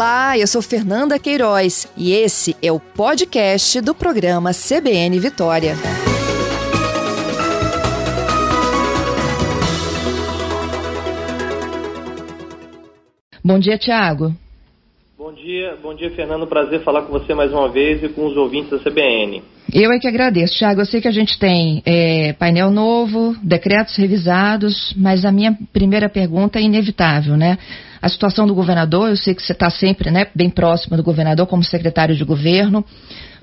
Olá, 0.00 0.38
eu 0.38 0.46
sou 0.46 0.62
Fernanda 0.62 1.18
Queiroz 1.18 1.86
e 1.94 2.12
esse 2.12 2.56
é 2.62 2.72
o 2.72 2.80
podcast 2.80 3.82
do 3.82 3.94
programa 3.94 4.50
CBN 4.50 5.20
Vitória. 5.20 5.74
Bom 13.44 13.58
dia, 13.58 13.76
Tiago. 13.76 14.34
Bom 15.18 15.34
dia, 15.34 15.76
bom 15.82 15.94
dia, 15.94 16.10
Fernando. 16.12 16.46
Prazer 16.46 16.82
falar 16.82 17.02
com 17.02 17.12
você 17.12 17.34
mais 17.34 17.52
uma 17.52 17.68
vez 17.68 18.02
e 18.02 18.08
com 18.08 18.24
os 18.24 18.34
ouvintes 18.38 18.70
da 18.70 18.78
CBN. 18.78 19.42
Eu 19.70 19.92
é 19.92 19.98
que 19.98 20.08
agradeço, 20.08 20.54
Tiago. 20.54 20.80
Eu 20.80 20.86
sei 20.86 21.02
que 21.02 21.08
a 21.08 21.12
gente 21.12 21.38
tem 21.38 21.82
é, 21.84 22.32
painel 22.32 22.70
novo, 22.70 23.36
decretos 23.42 23.94
revisados, 23.98 24.94
mas 24.96 25.26
a 25.26 25.30
minha 25.30 25.58
primeira 25.74 26.08
pergunta 26.08 26.58
é 26.58 26.62
inevitável, 26.62 27.36
né? 27.36 27.58
A 28.02 28.08
situação 28.08 28.46
do 28.46 28.54
governador, 28.54 29.10
eu 29.10 29.16
sei 29.16 29.34
que 29.34 29.42
você 29.42 29.52
está 29.52 29.68
sempre 29.68 30.10
né, 30.10 30.26
bem 30.34 30.48
próximo 30.48 30.96
do 30.96 31.02
governador 31.02 31.46
como 31.46 31.62
secretário 31.62 32.14
de 32.16 32.24
governo. 32.24 32.84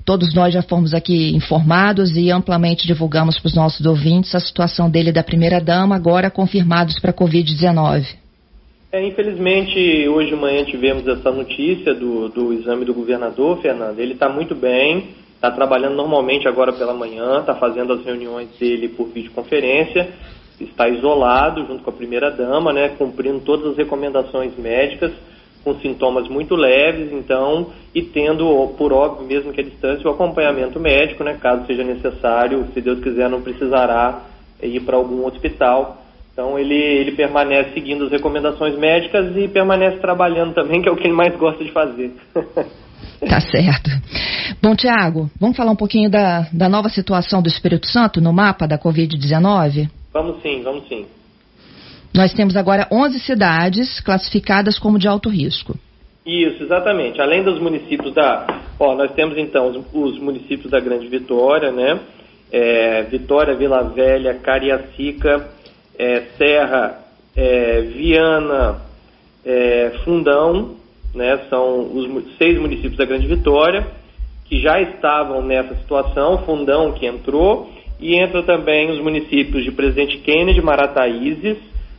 Todos 0.04 0.34
nós 0.34 0.52
já 0.52 0.62
fomos 0.62 0.94
aqui 0.94 1.36
informados 1.36 2.16
e 2.16 2.30
amplamente 2.30 2.86
divulgamos 2.86 3.38
para 3.38 3.46
os 3.46 3.54
nossos 3.54 3.86
ouvintes 3.86 4.34
a 4.34 4.40
situação 4.40 4.90
dele 4.90 5.10
e 5.10 5.12
da 5.12 5.22
primeira-dama, 5.22 5.94
agora 5.94 6.30
confirmados 6.30 6.98
para 6.98 7.10
a 7.10 7.14
Covid-19. 7.14 8.06
É, 8.90 9.06
infelizmente, 9.06 10.08
hoje 10.08 10.30
de 10.30 10.36
manhã 10.36 10.64
tivemos 10.64 11.06
essa 11.06 11.30
notícia 11.30 11.94
do, 11.94 12.30
do 12.30 12.54
exame 12.54 12.86
do 12.86 12.94
governador, 12.94 13.60
Fernando. 13.60 13.98
Ele 14.00 14.14
está 14.14 14.30
muito 14.30 14.54
bem, 14.54 15.10
está 15.34 15.50
trabalhando 15.50 15.94
normalmente 15.94 16.48
agora 16.48 16.72
pela 16.72 16.94
manhã, 16.94 17.40
está 17.40 17.54
fazendo 17.54 17.92
as 17.92 18.02
reuniões 18.02 18.48
dele 18.58 18.88
por 18.88 19.08
videoconferência, 19.08 20.08
está 20.60 20.88
isolado 20.88 21.66
junto 21.66 21.82
com 21.82 21.90
a 21.90 21.92
primeira-dama, 21.92 22.72
né, 22.72 22.90
cumprindo 22.90 23.40
todas 23.40 23.72
as 23.72 23.76
recomendações 23.76 24.56
médicas, 24.56 25.12
com 25.64 25.74
sintomas 25.80 26.28
muito 26.28 26.54
leves, 26.54 27.12
então, 27.12 27.70
e 27.94 28.02
tendo, 28.02 28.46
por 28.78 28.92
óbvio, 28.92 29.26
mesmo 29.26 29.52
que 29.52 29.60
a 29.60 29.64
distância, 29.64 30.08
o 30.08 30.12
acompanhamento 30.12 30.78
médico, 30.78 31.24
né, 31.24 31.36
caso 31.40 31.66
seja 31.66 31.84
necessário, 31.84 32.66
se 32.72 32.80
Deus 32.80 33.00
quiser, 33.00 33.28
não 33.28 33.42
precisará 33.42 34.22
ir 34.62 34.80
para 34.80 34.96
algum 34.96 35.26
hospital 35.26 35.98
então 36.38 36.56
ele, 36.56 36.76
ele 36.76 37.16
permanece 37.16 37.74
seguindo 37.74 38.04
as 38.04 38.12
recomendações 38.12 38.78
médicas 38.78 39.36
e 39.36 39.48
permanece 39.48 39.96
trabalhando 39.96 40.54
também, 40.54 40.80
que 40.80 40.88
é 40.88 40.92
o 40.92 40.94
que 40.94 41.08
ele 41.08 41.16
mais 41.16 41.36
gosta 41.36 41.64
de 41.64 41.72
fazer. 41.72 42.14
Tá 43.28 43.40
certo. 43.40 43.90
Bom, 44.62 44.76
Tiago, 44.76 45.28
vamos 45.40 45.56
falar 45.56 45.72
um 45.72 45.76
pouquinho 45.76 46.08
da, 46.08 46.46
da 46.52 46.68
nova 46.68 46.88
situação 46.88 47.42
do 47.42 47.48
Espírito 47.48 47.88
Santo 47.88 48.20
no 48.20 48.32
mapa 48.32 48.68
da 48.68 48.78
Covid-19? 48.78 49.90
Vamos 50.12 50.42
sim, 50.42 50.62
vamos 50.62 50.88
sim. 50.88 51.06
Nós 52.14 52.32
temos 52.32 52.56
agora 52.56 52.88
11 52.90 53.20
cidades 53.20 54.00
classificadas 54.00 54.78
como 54.78 54.98
de 54.98 55.06
alto 55.06 55.28
risco. 55.28 55.76
Isso, 56.24 56.62
exatamente. 56.62 57.20
Além 57.20 57.42
dos 57.42 57.60
municípios 57.60 58.14
da. 58.14 58.46
Ó, 58.78 58.94
nós 58.94 59.12
temos 59.12 59.38
então 59.38 59.68
os, 59.68 59.76
os 59.92 60.18
municípios 60.18 60.70
da 60.70 60.80
Grande 60.80 61.06
Vitória, 61.08 61.70
né? 61.70 62.00
É, 62.50 63.02
Vitória, 63.04 63.54
Vila 63.54 63.82
Velha, 63.84 64.34
Cariacica, 64.34 65.48
é, 65.98 66.22
Serra, 66.36 66.98
é, 67.36 67.82
Viana, 67.82 68.80
é, 69.44 69.92
Fundão, 70.04 70.76
né, 71.14 71.38
são 71.48 71.80
os 71.94 72.36
seis 72.36 72.58
municípios 72.58 72.96
da 72.96 73.04
Grande 73.04 73.26
Vitória, 73.26 73.86
que 74.46 74.60
já 74.60 74.80
estavam 74.80 75.42
nessa 75.42 75.74
situação, 75.76 76.38
Fundão 76.44 76.92
que 76.92 77.06
entrou, 77.06 77.70
e 78.00 78.14
entra 78.16 78.42
também 78.42 78.90
os 78.90 79.00
municípios 79.00 79.64
de 79.64 79.72
Presidente 79.72 80.18
Kennedy, 80.18 80.62
Marataízes, 80.62 81.56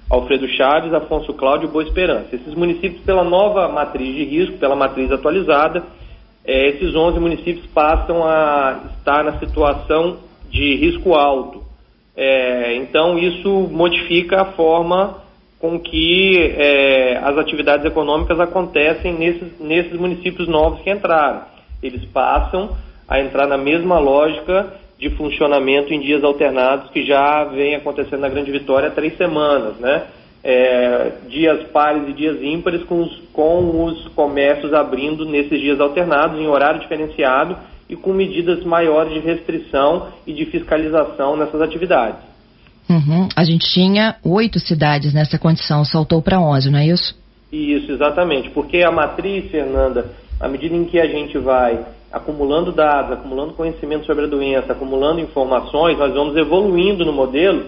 Alfredo 0.09 0.47
Chaves, 0.47 0.94
Afonso 0.94 1.33
Cláudio 1.33 1.67
e 1.67 1.72
Boa 1.72 1.83
Esperança. 1.83 2.36
Esses 2.36 2.55
municípios, 2.55 3.02
pela 3.03 3.23
nova 3.23 3.67
matriz 3.67 4.16
de 4.16 4.23
risco, 4.23 4.58
pela 4.58 4.75
matriz 4.75 5.11
atualizada, 5.11 5.83
é, 6.45 6.70
esses 6.70 6.95
11 6.95 7.20
municípios 7.20 7.66
passam 7.67 8.25
a 8.25 8.86
estar 8.98 9.23
na 9.23 9.38
situação 9.39 10.17
de 10.49 10.76
risco 10.76 11.14
alto. 11.14 11.64
É, 12.15 12.76
então, 12.77 13.20
isso 13.20 13.49
modifica 13.71 14.42
a 14.42 14.45
forma 14.45 15.21
com 15.59 15.77
que 15.77 16.55
é, 16.58 17.17
as 17.17 17.38
atividades 17.38 17.86
econômicas 17.86 18.39
acontecem 18.39 19.14
nesses, 19.14 19.59
nesses 19.59 19.93
municípios 19.93 20.48
novos 20.48 20.82
que 20.82 20.89
entraram. 20.89 21.42
Eles 21.83 22.04
passam 22.05 22.76
a 23.08 23.20
entrar 23.20 23.45
na 23.45 23.58
mesma 23.58 23.99
lógica 23.99 24.73
de 24.99 25.10
funcionamento 25.11 25.93
em 25.93 26.02
dias 26.02 26.23
alternados 26.23 26.92
que 26.92 27.05
já 27.05 27.45
vem 27.45 27.73
acontecendo 27.73 28.20
na 28.20 28.30
Grande 28.30 28.52
Vitória 28.52 28.89
há 28.89 28.92
três 28.92 29.15
semanas, 29.15 29.77
né? 29.80 30.04
É, 30.43 31.11
dias 31.30 31.67
pares 31.70 32.08
e 32.10 32.14
dias 32.14 32.42
ímpares 32.42 32.83
com 32.83 33.02
os, 33.02 33.17
com 33.33 33.86
os 33.86 34.08
comércios 34.09 34.73
abrindo 34.73 35.26
nesses 35.26 35.59
dias 35.59 35.80
alternados 35.80 36.39
em 36.39 36.48
horário 36.48 36.82
diferenciado 36.82 37.58
e 37.89 37.95
com 37.95 38.14
medidas 38.14 38.64
maiores 38.64 39.14
de 39.14 39.20
restrição 39.20 40.08
e 40.27 40.33
de 40.33 40.45
fiscalização 40.45 41.36
nessas 41.36 41.61
atividades. 41.61 42.21
Uhum. 42.89 43.27
A 43.36 43.43
gente 43.43 43.70
tinha 43.71 44.15
oito 44.23 44.59
cidades 44.59 45.14
nessa 45.14 45.38
condição, 45.38 45.83
saltou 45.86 46.21
para 46.21 46.39
onze, 46.39 46.70
não 46.70 46.80
é 46.80 46.88
isso? 46.88 47.17
Isso, 47.52 47.92
exatamente, 47.92 48.49
porque 48.49 48.83
a 48.83 48.92
matriz, 48.92 49.49
Fernanda, 49.49 50.11
à 50.39 50.48
medida 50.48 50.76
em 50.76 50.86
que 50.86 50.99
a 50.99 51.08
gente 51.08 51.38
vai 51.38 51.80
acumulando 52.11 52.71
dados, 52.71 53.11
acumulando 53.11 53.53
conhecimento 53.53 54.05
sobre 54.05 54.25
a 54.25 54.27
doença, 54.27 54.73
acumulando 54.73 55.20
informações, 55.20 55.97
nós 55.97 56.14
vamos 56.14 56.36
evoluindo 56.36 57.05
no 57.05 57.14
modelo 57.14 57.65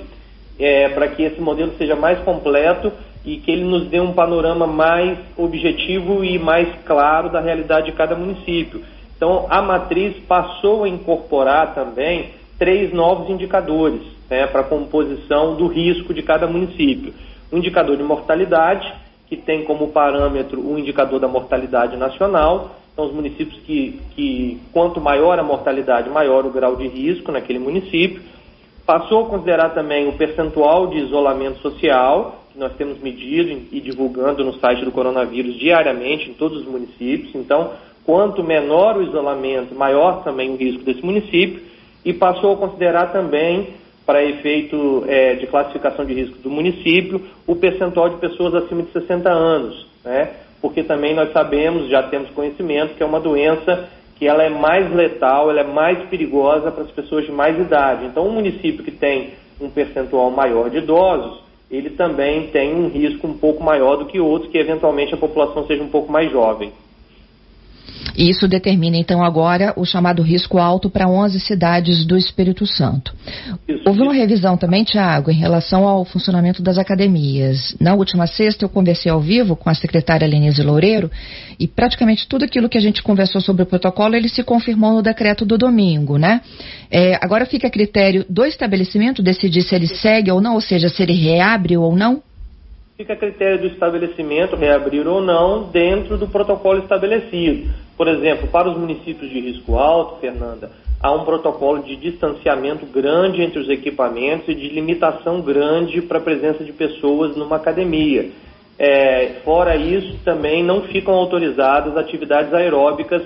é, 0.60 0.90
para 0.90 1.08
que 1.08 1.24
esse 1.24 1.40
modelo 1.40 1.74
seja 1.78 1.96
mais 1.96 2.20
completo 2.20 2.92
e 3.24 3.38
que 3.38 3.52
ele 3.52 3.64
nos 3.64 3.88
dê 3.88 4.00
um 4.00 4.14
panorama 4.14 4.66
mais 4.66 5.18
objetivo 5.38 6.24
e 6.24 6.40
mais 6.40 6.68
claro 6.86 7.30
da 7.30 7.40
realidade 7.40 7.88
de 7.88 7.92
cada 7.92 8.16
município. 8.16 8.82
Então, 9.16 9.46
a 9.50 9.62
matriz 9.62 10.18
passou 10.28 10.84
a 10.84 10.90
incorporar 10.90 11.76
também 11.76 12.32
três 12.58 12.92
novos 12.92 13.30
indicadores 13.30 14.02
né, 14.30 14.48
para 14.48 14.62
a 14.62 14.64
composição 14.64 15.56
do 15.56 15.68
risco 15.68 16.14
de 16.14 16.24
cada 16.24 16.48
município. 16.48 17.14
O 17.52 17.58
indicador 17.58 17.98
de 17.98 18.04
mortalidade, 18.04 18.92
que 19.28 19.38
tem 19.38 19.64
como 19.64 19.90
parâmetro 19.90 20.60
o 20.60 20.78
indicador 20.78 21.20
da 21.20 21.28
mortalidade 21.28 21.96
nacional. 21.98 22.81
Então, 23.02 23.10
os 23.10 23.16
municípios 23.16 23.60
que, 23.64 24.00
que, 24.16 24.60
quanto 24.72 25.02
maior 25.02 25.40
a 25.40 25.44
mortalidade, 25.44 26.10
maior 26.10 26.46
o 26.46 26.52
grau 26.52 26.76
de 26.76 26.88
risco 26.88 27.32
naquele 27.32 27.58
município. 27.58 28.22
Passou 28.86 29.26
a 29.26 29.30
considerar 29.30 29.70
também 29.70 30.08
o 30.08 30.14
percentual 30.14 30.88
de 30.88 31.00
isolamento 31.00 31.60
social, 31.62 32.44
que 32.54 32.60
nós 32.60 32.74
temos 32.76 33.00
medido 33.00 33.50
e 33.72 33.80
divulgando 33.80 34.44
no 34.44 34.54
site 34.60 34.86
do 34.86 34.92
coronavírus 34.92 35.58
diariamente 35.58 36.30
em 36.30 36.34
todos 36.34 36.60
os 36.60 36.68
municípios. 36.68 37.34
Então, 37.34 37.72
Quanto 38.04 38.44
menor 38.44 38.98
o 38.98 39.04
isolamento, 39.04 39.76
maior 39.76 40.24
também 40.24 40.50
o 40.50 40.56
risco 40.56 40.84
desse 40.84 41.06
município, 41.06 41.62
e 42.04 42.12
passou 42.12 42.54
a 42.54 42.58
considerar 42.58 43.12
também, 43.12 43.76
para 44.06 44.24
efeito 44.24 45.06
é, 45.08 45.36
de 45.36 45.46
classificação 45.46 46.04
de 46.04 46.14
risco 46.14 46.38
do 46.40 46.50
município, 46.50 47.22
o 47.46 47.56
percentual 47.56 48.10
de 48.10 48.18
pessoas 48.18 48.56
acima 48.56 48.82
de 48.82 48.92
60 48.92 49.30
anos, 49.30 49.86
né? 50.04 50.32
Porque 50.62 50.84
também 50.84 51.16
nós 51.16 51.32
sabemos, 51.32 51.90
já 51.90 52.04
temos 52.04 52.30
conhecimento, 52.32 52.96
que 52.96 53.04
é 53.04 53.06
uma 53.06 53.20
doença 53.20 53.90
que 54.18 54.28
ela 54.28 54.44
é 54.44 54.50
mais 54.50 54.94
letal, 54.94 55.50
ela 55.50 55.62
é 55.62 55.64
mais 55.64 55.98
perigosa 56.08 56.72
para 56.72 56.84
as 56.84 56.92
pessoas 56.92 57.26
de 57.26 57.32
mais 57.32 57.58
idade. 57.60 58.06
Então, 58.06 58.28
um 58.28 58.32
município 58.32 58.84
que 58.84 58.92
tem 58.92 59.32
um 59.60 59.70
percentual 59.70 60.30
maior 60.30 60.70
de 60.70 60.78
idosos, 60.78 61.42
ele 61.72 61.90
também 61.92 62.48
tem 62.48 62.76
um 62.76 62.88
risco 62.90 63.26
um 63.26 63.34
pouco 63.34 63.64
maior 63.64 63.96
do 63.96 64.06
que 64.06 64.20
outros, 64.20 64.52
que 64.52 64.58
eventualmente 64.58 65.14
a 65.14 65.18
população 65.18 65.66
seja 65.66 65.82
um 65.82 65.90
pouco 65.90 66.12
mais 66.12 66.32
jovem. 66.32 66.72
E 68.16 68.30
isso 68.30 68.48
determina, 68.48 68.98
então, 68.98 69.24
agora 69.24 69.74
o 69.76 69.86
chamado 69.86 70.22
risco 70.22 70.58
alto 70.58 70.90
para 70.90 71.08
11 71.08 71.40
cidades 71.40 72.06
do 72.06 72.18
Espírito 72.18 72.66
Santo. 72.66 73.14
Houve 73.86 74.02
uma 74.02 74.14
revisão 74.14 74.58
também, 74.58 74.84
Tiago, 74.84 75.32
em 75.32 75.36
relação 75.36 75.88
ao 75.88 76.04
funcionamento 76.04 76.62
das 76.62 76.78
academias. 76.78 77.76
Na 77.80 77.94
última 77.94 78.28
sexta, 78.28 78.66
eu 78.66 78.70
conversei 78.70 79.12
ao 79.12 79.20
vivo 79.20 79.56
com 79.56 79.70
a 79.70 79.74
secretária 79.74 80.28
Lenise 80.28 80.62
Loureiro 80.62 81.10
e 81.60 81.68
praticamente 81.68 82.28
tudo 82.28 82.46
aquilo 82.46 82.70
que 82.70 82.78
a 82.78 82.82
gente 82.82 83.02
conversou 83.02 83.42
sobre 83.42 83.64
o 83.64 83.66
protocolo, 83.66 84.16
ele 84.16 84.30
se 84.30 84.44
confirmou 84.44 84.94
no 84.94 85.02
decreto 85.02 85.46
do 85.46 85.58
domingo, 85.58 86.18
né? 86.18 86.42
É, 86.90 87.18
agora 87.22 87.46
fica 87.46 87.68
a 87.68 87.72
critério 87.72 88.26
do 88.30 88.46
estabelecimento 88.46 89.22
decidir 89.22 89.62
se 89.62 89.76
ele 89.76 89.88
segue 89.88 90.32
ou 90.32 90.42
não, 90.42 90.56
ou 90.56 90.62
seja, 90.62 90.90
se 90.90 91.02
ele 91.02 91.14
reabre 91.14 91.78
ou 91.78 91.96
não? 91.96 92.22
Fica 93.02 93.14
a 93.14 93.18
critério 93.18 93.60
do 93.60 93.68
estabelecimento 93.68 94.56
reabrir 94.56 95.08
ou 95.08 95.22
não 95.22 95.64
dentro 95.64 96.18
do 96.18 96.28
protocolo 96.28 96.80
estabelecido. 96.80 97.72
Por 97.98 98.08
exemplo, 98.08 98.48
para 98.48 98.70
os 98.70 98.78
municípios 98.78 99.30
de 99.32 99.40
risco 99.40 99.76
alto, 99.76 100.20
Fernanda, 100.20 100.70
há 101.02 101.12
um 101.12 101.26
protocolo 101.26 101.82
de 101.82 101.96
distanciamento 101.96 102.86
grande 102.86 103.42
entre 103.42 103.60
os 103.60 103.68
equipamentos 103.70 104.48
e 104.50 104.54
de 104.54 104.70
limitação 104.70 105.42
grande 105.42 106.00
para 106.02 106.20
a 106.20 106.22
presença 106.22 106.64
de 106.64 106.72
pessoas 106.72 107.36
numa 107.36 107.56
academia. 107.56 108.30
É, 108.78 109.40
fora 109.44 109.76
isso, 109.76 110.20
também 110.24 110.64
não 110.64 110.84
ficam 110.84 111.16
autorizadas 111.16 111.98
atividades 111.98 112.54
aeróbicas 112.54 113.24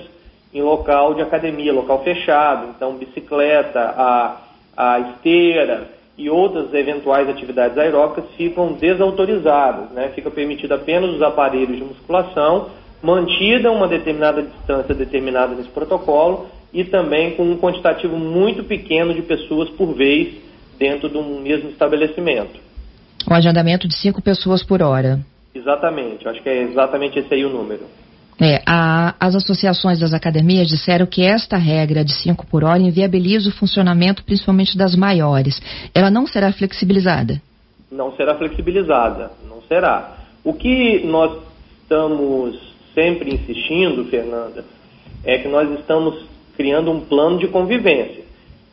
em 0.54 0.62
local 0.62 1.12
de 1.14 1.20
academia, 1.20 1.72
local 1.72 2.02
fechado. 2.02 2.68
Então, 2.74 2.96
bicicleta, 2.96 3.80
a, 3.80 4.40
a 4.74 5.00
esteira, 5.00 5.95
e 6.18 6.30
outras 6.30 6.72
eventuais 6.72 7.28
atividades 7.28 7.76
aeróbicas 7.76 8.24
ficam 8.36 8.72
desautorizadas, 8.72 9.90
né? 9.90 10.10
Fica 10.14 10.30
permitido 10.30 10.72
apenas 10.72 11.10
os 11.10 11.22
aparelhos 11.22 11.76
de 11.76 11.84
musculação, 11.84 12.70
mantida 13.02 13.70
uma 13.70 13.86
determinada 13.86 14.42
distância 14.42 14.94
determinada 14.94 15.54
nesse 15.54 15.68
protocolo 15.68 16.46
e 16.72 16.84
também 16.84 17.32
com 17.32 17.42
um 17.42 17.58
quantitativo 17.58 18.16
muito 18.16 18.64
pequeno 18.64 19.14
de 19.14 19.22
pessoas 19.22 19.68
por 19.70 19.94
vez 19.94 20.34
dentro 20.78 21.08
de 21.08 21.16
um 21.16 21.40
mesmo 21.40 21.70
estabelecimento. 21.70 22.58
Um 23.30 23.34
agendamento 23.34 23.86
de 23.86 23.94
cinco 23.94 24.22
pessoas 24.22 24.62
por 24.62 24.82
hora. 24.82 25.20
Exatamente, 25.54 26.28
acho 26.28 26.42
que 26.42 26.48
é 26.48 26.62
exatamente 26.62 27.18
esse 27.18 27.32
aí 27.32 27.44
o 27.44 27.50
número. 27.50 27.82
É, 28.38 28.62
a, 28.66 29.14
as 29.18 29.34
associações 29.34 29.98
das 29.98 30.12
academias 30.12 30.68
disseram 30.68 31.06
que 31.06 31.22
esta 31.22 31.56
regra 31.56 32.04
de 32.04 32.12
cinco 32.12 32.46
por 32.46 32.64
hora 32.64 32.78
inviabiliza 32.78 33.48
o 33.48 33.52
funcionamento 33.52 34.22
principalmente 34.24 34.76
das 34.76 34.94
maiores. 34.94 35.60
Ela 35.94 36.10
não 36.10 36.26
será 36.26 36.52
flexibilizada? 36.52 37.40
Não 37.90 38.14
será 38.14 38.34
flexibilizada, 38.34 39.30
não 39.48 39.62
será. 39.62 40.16
O 40.44 40.52
que 40.52 41.02
nós 41.06 41.38
estamos 41.82 42.58
sempre 42.94 43.34
insistindo, 43.34 44.04
Fernanda, 44.04 44.64
é 45.24 45.38
que 45.38 45.48
nós 45.48 45.70
estamos 45.78 46.26
criando 46.56 46.90
um 46.90 47.00
plano 47.00 47.38
de 47.38 47.48
convivência. 47.48 48.24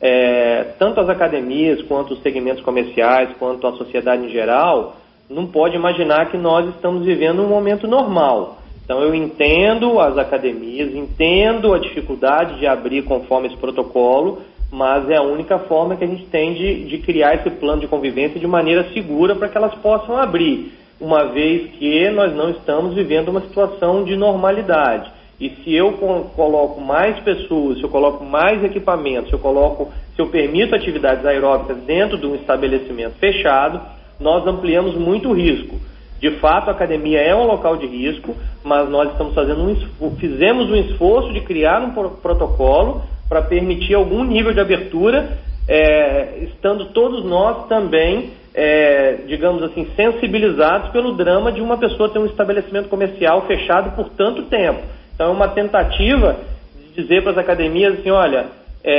É, 0.01 0.73
tanto 0.77 0.99
as 0.99 1.07
academias, 1.07 1.81
quanto 1.83 2.13
os 2.13 2.21
segmentos 2.21 2.61
comerciais, 2.63 3.29
quanto 3.39 3.65
a 3.65 3.73
sociedade 3.73 4.25
em 4.25 4.29
geral, 4.29 4.97
não 5.29 5.47
pode 5.47 5.75
imaginar 5.75 6.29
que 6.29 6.37
nós 6.37 6.67
estamos 6.75 7.05
vivendo 7.05 7.41
um 7.41 7.47
momento 7.47 7.87
normal. 7.87 8.62
Então 8.83 9.01
eu 9.01 9.15
entendo 9.15 9.99
as 9.99 10.17
academias, 10.17 10.93
entendo 10.93 11.73
a 11.73 11.79
dificuldade 11.79 12.59
de 12.59 12.67
abrir 12.67 13.03
conforme 13.03 13.47
esse 13.47 13.57
protocolo, 13.57 14.41
mas 14.71 15.09
é 15.09 15.17
a 15.17 15.21
única 15.21 15.59
forma 15.59 15.95
que 15.95 16.03
a 16.03 16.07
gente 16.07 16.25
tem 16.25 16.53
de, 16.53 16.85
de 16.85 16.97
criar 16.97 17.35
esse 17.35 17.49
plano 17.51 17.79
de 17.79 17.87
convivência 17.87 18.39
de 18.39 18.47
maneira 18.47 18.91
segura 18.93 19.35
para 19.35 19.47
que 19.47 19.57
elas 19.57 19.75
possam 19.75 20.17
abrir, 20.17 20.73
uma 20.99 21.25
vez 21.25 21.71
que 21.71 22.09
nós 22.09 22.35
não 22.35 22.49
estamos 22.49 22.93
vivendo 22.93 23.29
uma 23.29 23.41
situação 23.41 24.03
de 24.03 24.15
normalidade. 24.15 25.11
E 25.39 25.49
se 25.49 25.73
eu 25.73 25.93
coloco 26.35 26.79
mais 26.81 27.19
pessoas, 27.19 27.77
se 27.77 27.83
eu 27.83 27.89
coloco 27.89 28.23
mais 28.23 28.63
equipamentos, 28.63 29.29
se 29.29 29.33
eu 29.35 29.39
coloco, 29.39 29.91
se 30.15 30.21
eu 30.21 30.27
permito 30.27 30.75
atividades 30.75 31.25
aeróbicas 31.25 31.77
dentro 31.83 32.17
de 32.17 32.25
um 32.25 32.35
estabelecimento 32.35 33.15
fechado, 33.15 33.81
nós 34.19 34.45
ampliamos 34.47 34.95
muito 34.95 35.29
o 35.29 35.33
risco. 35.33 35.77
De 36.23 36.31
fato, 36.39 36.69
a 36.69 36.71
academia 36.71 37.19
é 37.19 37.35
um 37.35 37.43
local 37.43 37.75
de 37.75 37.85
risco, 37.85 38.33
mas 38.63 38.89
nós 38.89 39.11
estamos 39.11 39.33
fazendo 39.33 39.61
um 39.61 40.15
fizemos 40.15 40.69
um 40.71 40.75
esforço 40.77 41.33
de 41.33 41.41
criar 41.41 41.81
um 41.81 41.91
protocolo 41.91 43.01
para 43.27 43.41
permitir 43.41 43.93
algum 43.93 44.23
nível 44.23 44.53
de 44.53 44.61
abertura, 44.61 45.37
é, 45.67 46.37
estando 46.43 46.85
todos 46.93 47.25
nós 47.25 47.67
também, 47.67 48.29
é, 48.53 49.17
digamos 49.27 49.63
assim, 49.63 49.85
sensibilizados 49.97 50.91
pelo 50.91 51.11
drama 51.11 51.51
de 51.51 51.59
uma 51.59 51.75
pessoa 51.75 52.07
ter 52.07 52.19
um 52.19 52.25
estabelecimento 52.25 52.87
comercial 52.87 53.45
fechado 53.45 53.93
por 53.93 54.07
tanto 54.11 54.43
tempo. 54.43 54.79
Então, 55.13 55.27
é 55.27 55.29
uma 55.29 55.49
tentativa 55.49 56.37
de 56.95 57.01
dizer 57.01 57.21
para 57.21 57.33
as 57.33 57.37
academias 57.37 57.99
assim, 57.99 58.11
olha, 58.11 58.45
é, 58.81 58.93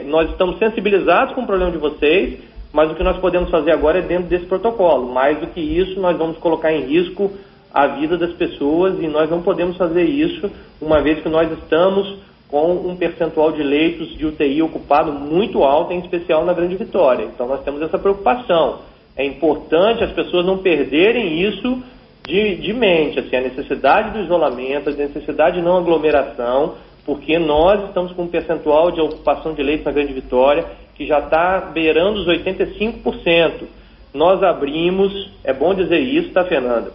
é, 0.00 0.02
nós 0.06 0.30
estamos 0.30 0.58
sensibilizados 0.58 1.34
com 1.34 1.42
o 1.42 1.46
problema 1.46 1.70
de 1.70 1.76
vocês, 1.76 2.38
mas 2.74 2.90
o 2.90 2.96
que 2.96 3.04
nós 3.04 3.16
podemos 3.18 3.50
fazer 3.50 3.70
agora 3.70 4.00
é 4.00 4.02
dentro 4.02 4.24
desse 4.24 4.46
protocolo. 4.46 5.06
Mais 5.12 5.38
do 5.38 5.46
que 5.46 5.60
isso, 5.60 6.00
nós 6.00 6.18
vamos 6.18 6.36
colocar 6.38 6.72
em 6.72 6.80
risco 6.80 7.30
a 7.72 7.86
vida 7.86 8.18
das 8.18 8.32
pessoas 8.32 8.98
e 9.00 9.06
nós 9.06 9.30
não 9.30 9.42
podemos 9.42 9.76
fazer 9.76 10.02
isso 10.02 10.50
uma 10.82 11.00
vez 11.00 11.22
que 11.22 11.28
nós 11.28 11.48
estamos 11.52 12.18
com 12.48 12.72
um 12.72 12.96
percentual 12.96 13.52
de 13.52 13.62
leitos 13.62 14.18
de 14.18 14.26
UTI 14.26 14.60
ocupado 14.60 15.12
muito 15.12 15.62
alto, 15.62 15.92
em 15.92 16.00
especial 16.00 16.44
na 16.44 16.52
Grande 16.52 16.74
Vitória. 16.74 17.24
Então 17.32 17.46
nós 17.46 17.62
temos 17.62 17.80
essa 17.80 17.96
preocupação. 17.96 18.80
É 19.16 19.24
importante 19.24 20.02
as 20.02 20.10
pessoas 20.10 20.44
não 20.44 20.58
perderem 20.58 21.42
isso 21.48 21.80
de, 22.26 22.56
de 22.56 22.72
mente, 22.72 23.20
assim, 23.20 23.36
a 23.36 23.40
necessidade 23.40 24.10
do 24.10 24.24
isolamento, 24.24 24.90
a 24.90 24.92
necessidade 24.92 25.58
de 25.58 25.62
não 25.62 25.76
aglomeração, 25.76 26.74
porque 27.06 27.38
nós 27.38 27.84
estamos 27.84 28.10
com 28.12 28.22
um 28.22 28.28
percentual 28.28 28.90
de 28.90 29.00
ocupação 29.00 29.54
de 29.54 29.62
leitos 29.62 29.84
na 29.86 29.92
Grande 29.92 30.12
Vitória 30.12 30.83
que 30.94 31.06
já 31.06 31.18
está 31.18 31.60
beirando 31.60 32.20
os 32.20 32.26
85%. 32.26 33.64
Nós 34.12 34.42
abrimos, 34.42 35.30
é 35.42 35.52
bom 35.52 35.74
dizer 35.74 35.98
isso, 35.98 36.30
tá, 36.30 36.44
Fernanda? 36.44 36.92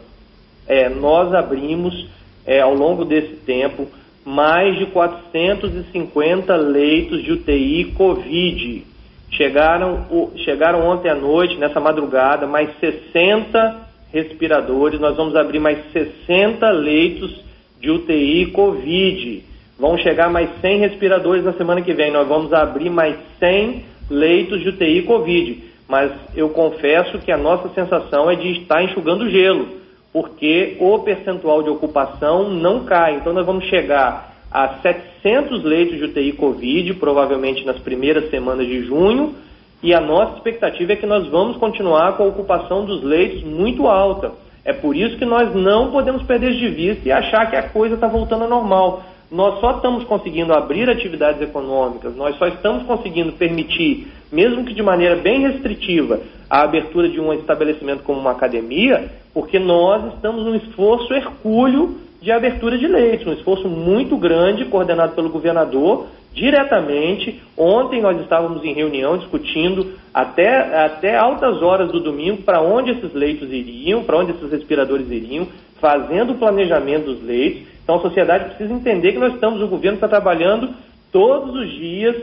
É, 0.68 0.88
nós 0.88 1.34
abrimos, 1.34 2.08
é, 2.46 2.62
ao 2.62 2.74
longo 2.74 3.04
desse 3.04 3.36
tempo, 3.46 3.88
mais 4.26 4.78
de 4.78 4.86
450 4.86 6.56
leitos 6.56 7.24
de 7.24 7.32
UTI 7.34 7.94
Covid. 7.98 8.84
Chegaram, 9.32 10.06
chegaram 10.38 10.88
ontem 10.88 11.10
à 11.10 11.16
noite, 11.16 11.58
nessa 11.58 11.80
madrugada, 11.80 12.48
mais 12.48 12.70
60 12.80 13.90
respiradores. 14.14 15.00
Nós 15.00 15.16
vamos 15.16 15.36
abrir 15.36 15.60
mais 15.60 15.80
60 15.92 16.70
leitos 16.72 17.44
de 17.80 17.90
UTI 17.90 18.48
Covid. 18.48 19.44
Vão 19.80 19.98
chegar 19.98 20.30
mais 20.30 20.50
100 20.60 20.80
respiradores 20.80 21.44
na 21.44 21.54
semana 21.54 21.82
que 21.82 21.94
vem. 21.94 22.12
Nós 22.12 22.28
vamos 22.28 22.52
abrir 22.52 22.90
mais 22.90 23.16
100 23.40 23.86
leitos 24.10 24.62
de 24.62 24.70
UTI 24.70 25.04
Covid. 25.04 25.64
Mas 25.88 26.12
eu 26.36 26.50
confesso 26.50 27.18
que 27.20 27.32
a 27.32 27.38
nossa 27.38 27.70
sensação 27.70 28.30
é 28.30 28.36
de 28.36 28.52
estar 28.60 28.84
enxugando 28.84 29.30
gelo, 29.30 29.70
porque 30.12 30.76
o 30.80 31.00
percentual 31.00 31.64
de 31.64 31.70
ocupação 31.70 32.50
não 32.50 32.84
cai. 32.84 33.16
Então 33.16 33.32
nós 33.32 33.46
vamos 33.46 33.66
chegar 33.66 34.36
a 34.52 34.68
700 34.82 35.64
leitos 35.64 35.98
de 35.98 36.04
UTI 36.04 36.34
Covid, 36.34 36.94
provavelmente 36.96 37.66
nas 37.66 37.80
primeiras 37.80 38.30
semanas 38.30 38.68
de 38.68 38.84
junho, 38.84 39.34
e 39.82 39.94
a 39.94 40.02
nossa 40.02 40.36
expectativa 40.36 40.94
é 40.94 40.96
que 40.98 41.06
nós 41.06 41.26
vamos 41.28 41.56
continuar 41.56 42.18
com 42.18 42.24
a 42.24 42.28
ocupação 42.28 42.84
dos 42.84 43.02
leitos 43.02 43.44
muito 43.44 43.88
alta. 43.88 44.34
É 44.66 44.74
por 44.74 44.96
isso 44.96 45.18
que 45.18 45.26
nós 45.26 45.56
não 45.56 45.90
podemos 45.90 46.22
perder 46.24 46.52
de 46.52 46.68
vista 46.68 47.08
e 47.08 47.12
achar 47.12 47.50
que 47.50 47.56
a 47.56 47.64
coisa 47.64 47.96
está 47.96 48.08
voltando 48.08 48.44
ao 48.44 48.50
normal 48.50 49.04
nós 49.32 49.60
só 49.60 49.72
estamos 49.72 50.04
conseguindo 50.06 50.54
abrir 50.54 50.90
atividades 50.90 51.42
econômicas, 51.42 52.16
nós 52.16 52.36
só 52.38 52.48
estamos 52.48 52.84
conseguindo 52.84 53.32
permitir, 53.34 54.08
mesmo 54.32 54.66
que 54.66 54.74
de 54.74 54.82
maneira 54.82 55.16
bem 55.16 55.42
restritiva, 55.42 56.20
a 56.50 56.62
abertura 56.62 57.08
de 57.08 57.20
um 57.20 57.32
estabelecimento 57.34 58.04
como 58.04 58.20
uma 58.20 58.32
academia, 58.32 59.12
porque 59.34 59.60
nós 59.60 60.14
estamos 60.14 60.44
num 60.44 60.56
esforço 60.56 61.14
hercúleo 61.14 61.98
de 62.22 62.32
abertura 62.32 62.78
de 62.78 62.88
leitos, 62.88 63.28
um 63.28 63.34
esforço 63.34 63.68
muito 63.70 64.18
grande, 64.18 64.66
coordenado 64.66 65.14
pelo 65.14 65.30
governador, 65.30 66.08
diretamente. 66.34 67.42
Ontem 67.58 68.02
nós 68.02 68.20
estávamos 68.22 68.64
em 68.64 68.74
reunião 68.74 69.18
discutindo 69.18 69.94
até, 70.14 70.84
até 70.84 71.16
altas 71.16 71.62
horas 71.62 71.92
do 71.92 72.00
domingo 72.00 72.42
para 72.42 72.62
onde 72.62 72.92
esses 72.92 73.14
leitos 73.14 73.52
iriam, 73.52 74.04
para 74.04 74.18
onde 74.18 74.32
esses 74.32 74.52
respiradores 74.52 75.10
iriam, 75.10 75.48
fazendo 75.80 76.34
o 76.34 76.38
planejamento 76.38 77.06
dos 77.06 77.24
leitos. 77.24 77.64
Então 77.84 77.96
a 77.96 78.02
sociedade 78.02 78.46
precisa 78.46 78.74
entender 78.74 79.14
que 79.14 79.20
nós 79.20 79.34
estamos, 79.34 79.62
o 79.62 79.68
governo 79.68 79.96
está 79.96 80.08
trabalhando 80.08 80.70
todos 81.12 81.56
os 81.56 81.70
dias 81.72 82.16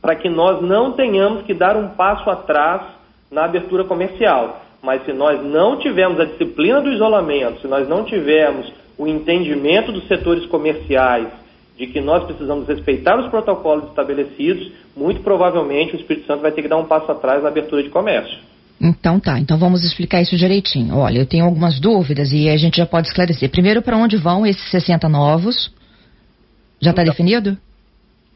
para 0.00 0.16
que 0.16 0.28
nós 0.28 0.60
não 0.60 0.92
tenhamos 0.92 1.42
que 1.44 1.54
dar 1.54 1.76
um 1.76 1.88
passo 1.88 2.28
atrás 2.28 2.82
na 3.30 3.44
abertura 3.44 3.84
comercial. 3.84 4.62
Mas 4.82 5.04
se 5.04 5.12
nós 5.12 5.42
não 5.44 5.78
tivermos 5.78 6.18
a 6.18 6.24
disciplina 6.24 6.80
do 6.80 6.92
isolamento, 6.92 7.60
se 7.60 7.68
nós 7.68 7.88
não 7.88 8.04
tivermos 8.04 8.72
o 8.98 9.06
entendimento 9.06 9.92
dos 9.92 10.06
setores 10.08 10.44
comerciais 10.46 11.28
de 11.76 11.86
que 11.86 12.00
nós 12.00 12.24
precisamos 12.24 12.68
respeitar 12.68 13.18
os 13.18 13.28
protocolos 13.28 13.88
estabelecidos, 13.88 14.70
muito 14.96 15.22
provavelmente 15.22 15.94
o 15.94 15.98
Espírito 15.98 16.26
Santo 16.26 16.42
vai 16.42 16.52
ter 16.52 16.62
que 16.62 16.68
dar 16.68 16.76
um 16.76 16.84
passo 16.84 17.10
atrás 17.10 17.42
na 17.42 17.48
abertura 17.48 17.82
de 17.82 17.88
comércio. 17.88 18.38
Então 18.82 19.20
tá, 19.20 19.38
então 19.38 19.56
vamos 19.56 19.84
explicar 19.84 20.20
isso 20.20 20.36
direitinho. 20.36 20.96
Olha, 20.96 21.18
eu 21.18 21.26
tenho 21.26 21.44
algumas 21.44 21.78
dúvidas 21.78 22.32
e 22.32 22.48
a 22.48 22.56
gente 22.56 22.78
já 22.78 22.86
pode 22.86 23.06
esclarecer. 23.06 23.48
Primeiro, 23.48 23.80
para 23.80 23.96
onde 23.96 24.16
vão 24.16 24.44
esses 24.44 24.70
60 24.72 25.08
novos? 25.08 25.72
Já 26.80 26.90
está 26.90 27.04
definido? 27.04 27.56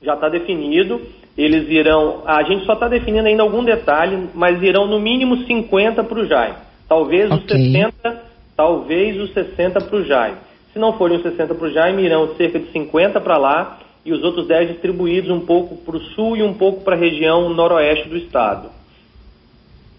Já 0.00 0.14
está 0.14 0.28
definido. 0.28 1.00
Eles 1.36 1.68
irão. 1.68 2.22
A 2.24 2.44
gente 2.44 2.64
só 2.64 2.74
está 2.74 2.86
definindo 2.86 3.26
ainda 3.26 3.42
algum 3.42 3.64
detalhe, 3.64 4.28
mas 4.34 4.62
irão 4.62 4.86
no 4.86 5.00
mínimo 5.00 5.44
50 5.44 6.04
para 6.04 6.18
o 6.18 6.24
JAI. 6.24 6.54
Talvez 6.88 7.30
okay. 7.30 7.56
os 7.56 7.72
60, 7.72 8.22
talvez 8.56 9.20
os 9.20 9.32
60 9.32 9.80
para 9.80 9.96
o 9.96 10.04
JAI. 10.04 10.34
Se 10.72 10.78
não 10.78 10.92
forem 10.96 11.16
os 11.16 11.24
60 11.24 11.54
para 11.56 11.66
o 11.66 11.72
JAI, 11.72 12.00
irão 12.00 12.36
cerca 12.36 12.60
de 12.60 12.70
50 12.70 13.20
para 13.20 13.36
lá 13.36 13.80
e 14.04 14.12
os 14.12 14.22
outros 14.22 14.46
10 14.46 14.68
distribuídos 14.68 15.28
um 15.28 15.40
pouco 15.40 15.76
para 15.78 15.96
o 15.96 16.00
sul 16.00 16.36
e 16.36 16.42
um 16.42 16.54
pouco 16.54 16.84
para 16.84 16.94
a 16.94 16.98
região 16.98 17.48
noroeste 17.48 18.08
do 18.08 18.16
estado. 18.16 18.75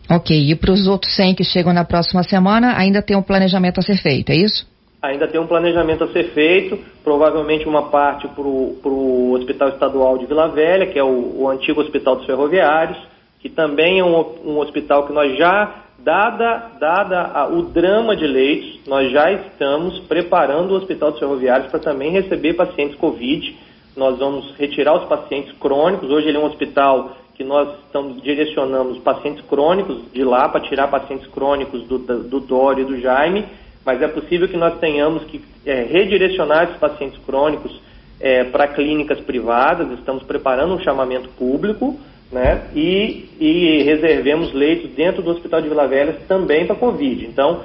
Ok, 0.09 0.35
e 0.35 0.55
para 0.55 0.71
os 0.71 0.87
outros 0.87 1.13
100 1.15 1.35
que 1.35 1.43
chegam 1.43 1.73
na 1.73 1.83
próxima 1.83 2.23
semana, 2.23 2.77
ainda 2.77 3.01
tem 3.01 3.17
um 3.17 3.21
planejamento 3.21 3.79
a 3.79 3.83
ser 3.83 3.97
feito, 3.97 4.31
é 4.31 4.35
isso? 4.35 4.65
Ainda 5.01 5.27
tem 5.27 5.39
um 5.39 5.45
planejamento 5.45 6.05
a 6.05 6.07
ser 6.07 6.31
feito, 6.31 6.79
provavelmente 7.03 7.67
uma 7.67 7.89
parte 7.89 8.27
para 8.27 8.41
o 8.41 9.33
Hospital 9.33 9.69
Estadual 9.69 10.17
de 10.17 10.25
Vila 10.25 10.47
Velha, 10.47 10.87
que 10.87 10.97
é 10.97 11.03
o, 11.03 11.41
o, 11.41 11.49
antigo 11.49 11.81
Hospital 11.81 12.15
dos 12.15 12.25
Ferroviários, 12.25 12.97
que 13.39 13.49
também 13.49 13.99
é 13.99 14.03
um, 14.03 14.15
um 14.45 14.59
hospital 14.59 15.05
que 15.05 15.13
nós 15.13 15.37
já, 15.37 15.83
dada, 15.99 16.71
dada 16.79 17.31
a, 17.33 17.47
o 17.47 17.63
drama 17.63 18.15
de 18.15 18.25
leitos, 18.25 18.79
nós 18.87 19.11
já 19.11 19.31
estamos 19.31 19.99
preparando 20.07 20.71
o 20.71 20.77
Hospital 20.77 21.11
dos 21.11 21.19
Ferroviários 21.19 21.69
para 21.69 21.79
também 21.79 22.11
receber 22.11 22.53
pacientes 22.53 22.97
Covid. 22.97 23.55
Nós 23.95 24.17
vamos 24.17 24.55
retirar 24.57 24.95
os 24.95 25.07
pacientes 25.07 25.51
crônicos, 25.59 26.09
hoje 26.09 26.27
ele 26.27 26.37
é 26.37 26.39
um 26.39 26.45
hospital 26.45 27.17
que 27.37 27.43
nós 27.43 27.69
estamos 27.85 28.19
direcionando 28.23 28.89
os 28.89 28.97
pacientes 28.97 29.45
crônicos 29.45 30.11
de 30.11 30.23
lá 30.23 30.49
para 30.49 30.61
tirar 30.61 30.87
pacientes 30.87 31.27
crônicos 31.27 31.83
do, 31.83 31.99
do 31.99 32.39
Dório 32.39 32.81
e 32.81 32.85
do 32.85 32.99
Jaime, 32.99 33.45
mas 33.85 34.01
é 34.01 34.07
possível 34.07 34.47
que 34.47 34.57
nós 34.57 34.79
tenhamos 34.79 35.23
que 35.25 35.39
é, 35.63 35.83
redirecionar 35.83 36.63
esses 36.63 36.77
pacientes 36.77 37.19
crônicos 37.25 37.79
é, 38.19 38.43
para 38.43 38.67
clínicas 38.67 39.19
privadas, 39.19 39.91
estamos 39.91 40.23
preparando 40.23 40.73
um 40.73 40.79
chamamento 40.79 41.29
público, 41.29 41.95
né, 42.31 42.69
e, 42.75 43.29
e 43.39 43.83
reservemos 43.83 44.51
leitos 44.51 44.89
dentro 44.91 45.21
do 45.21 45.29
Hospital 45.29 45.61
de 45.61 45.69
Vila 45.69 45.87
Velha 45.87 46.17
também 46.27 46.65
para 46.65 46.75
Covid. 46.75 47.25
Então, 47.25 47.61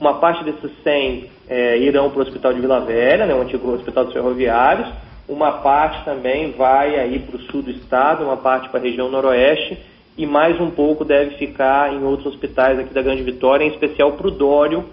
uma 0.00 0.14
parte 0.14 0.44
desses 0.44 0.70
100 0.82 1.30
é, 1.48 1.78
irão 1.78 2.10
para 2.10 2.18
o 2.18 2.22
Hospital 2.22 2.52
de 2.52 2.60
Vila 2.60 2.80
Velha, 2.80 3.24
né, 3.24 3.34
o 3.34 3.40
antigo 3.40 3.72
Hospital 3.72 4.04
dos 4.04 4.12
Ferroviários, 4.12 4.88
uma 5.32 5.52
parte 5.52 6.04
também 6.04 6.52
vai 6.52 6.98
aí 6.98 7.18
para 7.18 7.36
o 7.36 7.40
sul 7.42 7.62
do 7.62 7.70
estado, 7.70 8.24
uma 8.24 8.36
parte 8.36 8.68
para 8.68 8.78
a 8.78 8.82
região 8.82 9.10
noroeste, 9.10 9.78
e 10.16 10.26
mais 10.26 10.60
um 10.60 10.70
pouco 10.70 11.04
deve 11.04 11.36
ficar 11.36 11.92
em 11.92 12.04
outros 12.04 12.34
hospitais 12.34 12.78
aqui 12.78 12.92
da 12.92 13.00
Grande 13.00 13.22
Vitória, 13.22 13.64
em 13.64 13.68
especial 13.68 14.12
para 14.12 14.28
o 14.28 14.30
Dório, 14.30 14.84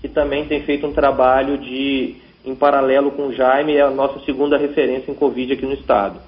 que 0.00 0.08
também 0.08 0.46
tem 0.46 0.62
feito 0.62 0.84
um 0.84 0.92
trabalho 0.92 1.56
de, 1.58 2.16
em 2.44 2.54
paralelo 2.56 3.12
com 3.12 3.28
o 3.28 3.32
Jaime, 3.32 3.76
é 3.76 3.82
a 3.82 3.90
nossa 3.90 4.18
segunda 4.24 4.58
referência 4.58 5.10
em 5.10 5.14
Covid 5.14 5.52
aqui 5.52 5.64
no 5.64 5.74
estado. 5.74 6.18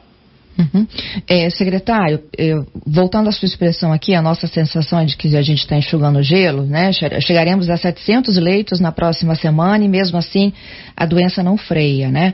Uhum. 0.58 0.86
É, 1.28 1.50
secretário, 1.50 2.20
eu, 2.36 2.66
voltando 2.86 3.28
à 3.28 3.32
sua 3.32 3.46
expressão 3.46 3.92
aqui, 3.92 4.14
a 4.14 4.22
nossa 4.22 4.46
sensação 4.46 4.98
é 4.98 5.04
de 5.04 5.16
que 5.16 5.36
a 5.36 5.42
gente 5.42 5.58
está 5.58 5.76
enxugando 5.76 6.22
gelo, 6.22 6.62
né? 6.62 6.92
Chegaremos 7.20 7.68
a 7.68 7.76
700 7.76 8.38
leitos 8.38 8.80
na 8.80 8.90
próxima 8.90 9.34
semana 9.34 9.84
e 9.84 9.88
mesmo 9.88 10.16
assim 10.16 10.52
a 10.96 11.04
doença 11.04 11.42
não 11.42 11.58
freia, 11.58 12.10
né? 12.10 12.32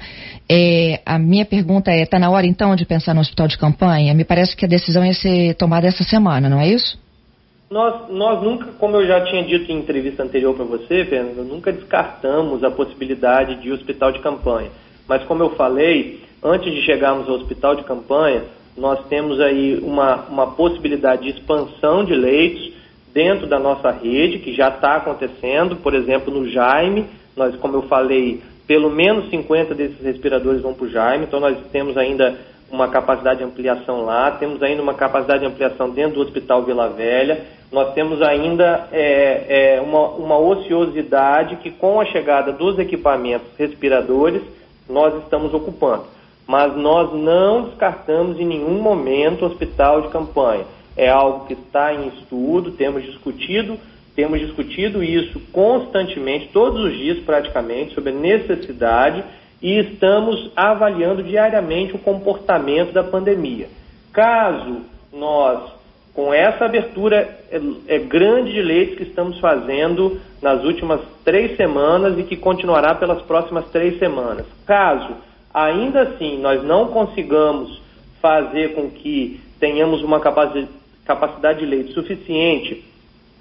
É, 0.48 1.00
a 1.04 1.18
minha 1.18 1.44
pergunta 1.44 1.90
é, 1.90 2.02
está 2.02 2.18
na 2.18 2.30
hora 2.30 2.46
então 2.46 2.76
de 2.76 2.84
pensar 2.84 3.14
no 3.14 3.20
hospital 3.20 3.48
de 3.48 3.58
campanha? 3.58 4.14
Me 4.14 4.24
parece 4.24 4.56
que 4.56 4.64
a 4.64 4.68
decisão 4.68 5.04
ia 5.04 5.14
ser 5.14 5.54
tomada 5.54 5.88
essa 5.88 6.04
semana, 6.04 6.48
não 6.48 6.60
é 6.60 6.68
isso? 6.68 6.96
Nós, 7.70 8.08
nós 8.10 8.42
nunca, 8.42 8.66
como 8.78 8.96
eu 8.96 9.06
já 9.06 9.24
tinha 9.24 9.42
dito 9.44 9.72
em 9.72 9.78
entrevista 9.78 10.22
anterior 10.22 10.54
para 10.54 10.64
você, 10.64 11.06
Fernando, 11.06 11.42
nunca 11.42 11.72
descartamos 11.72 12.62
a 12.62 12.70
possibilidade 12.70 13.62
de 13.62 13.72
hospital 13.72 14.12
de 14.12 14.20
campanha. 14.20 14.70
Mas 15.08 15.24
como 15.24 15.42
eu 15.42 15.56
falei, 15.56 16.20
antes 16.42 16.72
de 16.72 16.82
chegarmos 16.82 17.28
ao 17.28 17.36
hospital 17.36 17.76
de 17.76 17.84
campanha, 17.84 18.42
nós 18.76 19.06
temos 19.06 19.40
aí 19.40 19.78
uma, 19.82 20.16
uma 20.28 20.46
possibilidade 20.48 21.22
de 21.22 21.38
expansão 21.38 22.04
de 22.04 22.14
leitos 22.14 22.72
dentro 23.12 23.46
da 23.46 23.58
nossa 23.58 23.90
rede, 23.90 24.38
que 24.38 24.54
já 24.54 24.68
está 24.68 24.96
acontecendo, 24.96 25.76
por 25.76 25.94
exemplo, 25.94 26.32
no 26.32 26.48
Jaime, 26.48 27.06
nós, 27.36 27.54
como 27.56 27.76
eu 27.76 27.82
falei, 27.82 28.42
pelo 28.66 28.90
menos 28.90 29.28
50 29.28 29.74
desses 29.74 30.00
respiradores 30.00 30.62
vão 30.62 30.72
para 30.72 30.86
o 30.86 30.90
Jaime, 30.90 31.24
então 31.24 31.38
nós 31.38 31.56
temos 31.70 31.96
ainda 31.96 32.34
uma 32.70 32.88
capacidade 32.88 33.40
de 33.40 33.44
ampliação 33.44 34.06
lá, 34.06 34.30
temos 34.30 34.62
ainda 34.62 34.82
uma 34.82 34.94
capacidade 34.94 35.40
de 35.40 35.46
ampliação 35.46 35.90
dentro 35.90 36.14
do 36.14 36.22
Hospital 36.22 36.62
Vila 36.62 36.88
Velha, 36.88 37.42
nós 37.70 37.92
temos 37.92 38.22
ainda 38.22 38.88
é, 38.90 39.76
é, 39.76 39.80
uma, 39.82 40.08
uma 40.08 40.38
ociosidade 40.38 41.56
que 41.56 41.70
com 41.70 42.00
a 42.00 42.06
chegada 42.06 42.50
dos 42.50 42.78
equipamentos 42.78 43.46
respiradores, 43.58 44.40
nós 44.88 45.14
estamos 45.22 45.52
ocupando 45.52 46.04
mas 46.46 46.76
nós 46.76 47.12
não 47.12 47.64
descartamos 47.64 48.38
em 48.38 48.46
nenhum 48.46 48.80
momento 48.80 49.42
o 49.42 49.46
hospital 49.46 50.02
de 50.02 50.08
campanha. 50.08 50.64
É 50.96 51.08
algo 51.08 51.46
que 51.46 51.54
está 51.54 51.94
em 51.94 52.08
estudo, 52.08 52.72
temos 52.72 53.02
discutido, 53.04 53.78
temos 54.14 54.40
discutido 54.40 55.02
isso 55.02 55.40
constantemente, 55.52 56.50
todos 56.52 56.84
os 56.84 56.92
dias 56.96 57.18
praticamente, 57.20 57.94
sobre 57.94 58.10
a 58.10 58.14
necessidade 58.14 59.24
e 59.62 59.78
estamos 59.78 60.50
avaliando 60.56 61.22
diariamente 61.22 61.94
o 61.94 61.98
comportamento 61.98 62.92
da 62.92 63.04
pandemia. 63.04 63.68
Caso 64.12 64.82
nós, 65.12 65.72
com 66.12 66.34
essa 66.34 66.64
abertura 66.64 67.38
é, 67.50 67.60
é 67.86 67.98
grande 67.98 68.52
de 68.52 68.60
leitos 68.60 68.96
que 68.96 69.04
estamos 69.04 69.38
fazendo 69.38 70.20
nas 70.42 70.62
últimas 70.64 71.00
três 71.24 71.56
semanas 71.56 72.18
e 72.18 72.24
que 72.24 72.36
continuará 72.36 72.94
pelas 72.94 73.22
próximas 73.22 73.66
três 73.70 73.98
semanas, 73.98 74.44
caso 74.66 75.14
ainda 75.52 76.02
assim 76.02 76.38
nós 76.38 76.62
não 76.62 76.88
consigamos 76.88 77.80
fazer 78.20 78.74
com 78.74 78.90
que 78.90 79.40
tenhamos 79.58 80.02
uma 80.02 80.20
capacidade 80.20 81.60
de 81.60 81.66
leite 81.66 81.92
suficiente 81.92 82.84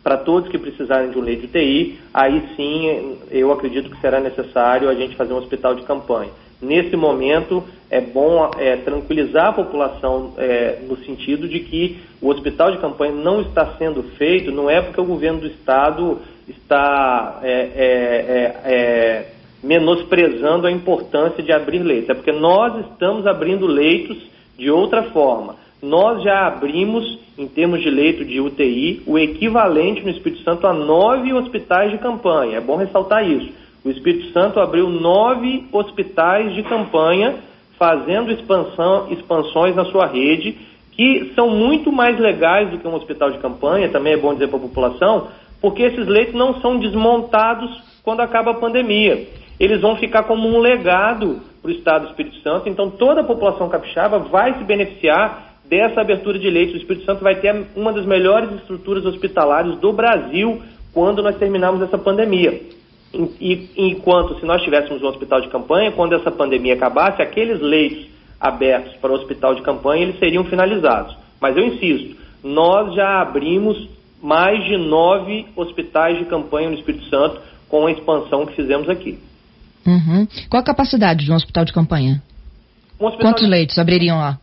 para 0.03 0.17
todos 0.17 0.49
que 0.49 0.57
precisarem 0.57 1.11
de 1.11 1.17
um 1.17 1.21
leite 1.21 1.41
de 1.41 1.47
UTI, 1.47 1.99
aí 2.13 2.43
sim 2.55 3.17
eu 3.29 3.51
acredito 3.51 3.89
que 3.89 4.01
será 4.01 4.19
necessário 4.19 4.89
a 4.89 4.95
gente 4.95 5.15
fazer 5.15 5.33
um 5.33 5.37
hospital 5.37 5.75
de 5.75 5.83
campanha. 5.83 6.31
Nesse 6.61 6.95
momento, 6.95 7.63
é 7.89 7.99
bom 7.99 8.51
é, 8.57 8.77
tranquilizar 8.77 9.47
a 9.47 9.53
população 9.53 10.33
é, 10.37 10.79
no 10.87 10.95
sentido 10.97 11.47
de 11.47 11.59
que 11.59 11.99
o 12.21 12.29
hospital 12.29 12.71
de 12.71 12.77
campanha 12.77 13.13
não 13.13 13.41
está 13.41 13.75
sendo 13.77 14.03
feito, 14.15 14.51
não 14.51 14.69
é 14.69 14.79
porque 14.79 15.01
o 15.01 15.05
governo 15.05 15.41
do 15.41 15.47
estado 15.47 16.19
está 16.47 17.39
é, 17.41 17.51
é, 17.51 17.85
é, 18.65 18.73
é 18.73 19.31
menosprezando 19.63 20.65
a 20.67 20.71
importância 20.71 21.43
de 21.43 21.51
abrir 21.51 21.79
leitos. 21.79 22.09
É 22.09 22.13
porque 22.13 22.31
nós 22.31 22.85
estamos 22.87 23.27
abrindo 23.27 23.67
leitos 23.67 24.17
de 24.57 24.71
outra 24.71 25.03
forma. 25.03 25.55
Nós 25.81 26.23
já 26.23 26.47
abrimos, 26.47 27.19
em 27.37 27.47
termos 27.47 27.81
de 27.81 27.89
leito 27.89 28.23
de 28.23 28.39
UTI, 28.39 29.01
o 29.05 29.17
equivalente 29.17 30.03
no 30.03 30.11
Espírito 30.11 30.43
Santo 30.43 30.67
a 30.67 30.73
nove 30.73 31.33
hospitais 31.33 31.91
de 31.91 31.97
campanha. 31.97 32.57
É 32.57 32.61
bom 32.61 32.75
ressaltar 32.75 33.27
isso. 33.27 33.49
O 33.83 33.89
Espírito 33.89 34.31
Santo 34.31 34.59
abriu 34.59 34.89
nove 34.89 35.65
hospitais 35.71 36.53
de 36.53 36.61
campanha, 36.63 37.35
fazendo 37.79 38.31
expansão, 38.31 39.07
expansões 39.11 39.75
na 39.75 39.85
sua 39.85 40.05
rede, 40.05 40.55
que 40.91 41.31
são 41.33 41.49
muito 41.49 41.91
mais 41.91 42.19
legais 42.19 42.69
do 42.69 42.77
que 42.77 42.87
um 42.87 42.93
hospital 42.93 43.31
de 43.31 43.39
campanha, 43.39 43.89
também 43.89 44.13
é 44.13 44.17
bom 44.17 44.33
dizer 44.33 44.49
para 44.49 44.57
a 44.57 44.61
população, 44.61 45.29
porque 45.59 45.81
esses 45.81 46.05
leitos 46.05 46.35
não 46.35 46.61
são 46.61 46.77
desmontados 46.77 47.71
quando 48.03 48.19
acaba 48.19 48.51
a 48.51 48.55
pandemia 48.55 49.27
eles 49.61 49.79
vão 49.79 49.95
ficar 49.95 50.23
como 50.23 50.47
um 50.47 50.59
legado 50.59 51.39
para 51.61 51.69
o 51.69 51.71
Estado 51.71 52.05
do 52.05 52.09
Espírito 52.09 52.37
Santo. 52.37 52.67
Então, 52.67 52.89
toda 52.89 53.21
a 53.21 53.23
população 53.23 53.69
capixaba 53.69 54.17
vai 54.17 54.57
se 54.57 54.63
beneficiar 54.63 55.53
dessa 55.63 56.01
abertura 56.01 56.39
de 56.39 56.49
leitos. 56.49 56.73
O 56.73 56.77
Espírito 56.79 57.05
Santo 57.05 57.23
vai 57.23 57.35
ter 57.35 57.67
uma 57.75 57.93
das 57.93 58.03
melhores 58.03 58.51
estruturas 58.53 59.05
hospitalares 59.05 59.77
do 59.77 59.93
Brasil 59.93 60.59
quando 60.91 61.21
nós 61.21 61.37
terminarmos 61.37 61.79
essa 61.83 61.95
pandemia. 61.95 62.59
E, 63.39 63.69
enquanto, 63.77 64.39
se 64.39 64.45
nós 64.47 64.63
tivéssemos 64.63 65.03
um 65.03 65.07
hospital 65.07 65.41
de 65.41 65.49
campanha, 65.49 65.91
quando 65.91 66.15
essa 66.15 66.31
pandemia 66.31 66.73
acabasse, 66.73 67.21
aqueles 67.21 67.61
leitos 67.61 68.07
abertos 68.39 68.95
para 68.95 69.11
o 69.11 69.15
hospital 69.15 69.53
de 69.53 69.61
campanha, 69.61 70.01
eles 70.01 70.17
seriam 70.17 70.43
finalizados. 70.43 71.15
Mas 71.39 71.55
eu 71.55 71.63
insisto, 71.63 72.17
nós 72.43 72.95
já 72.95 73.21
abrimos 73.21 73.87
mais 74.23 74.63
de 74.65 74.75
nove 74.75 75.45
hospitais 75.55 76.17
de 76.17 76.25
campanha 76.25 76.69
no 76.69 76.75
Espírito 76.75 77.05
Santo 77.05 77.39
com 77.69 77.85
a 77.85 77.91
expansão 77.91 78.47
que 78.47 78.55
fizemos 78.55 78.89
aqui. 78.89 79.19
Uhum. 79.85 80.27
Qual 80.49 80.61
a 80.61 80.65
capacidade 80.65 81.25
de 81.25 81.31
um 81.31 81.35
hospital 81.35 81.65
de 81.65 81.73
campanha? 81.73 82.21
Um 82.99 83.05
hospital 83.05 83.31
Quantos 83.31 83.45
de... 83.45 83.49
leitos 83.49 83.77
abririam 83.79 84.17
lá? 84.17 84.37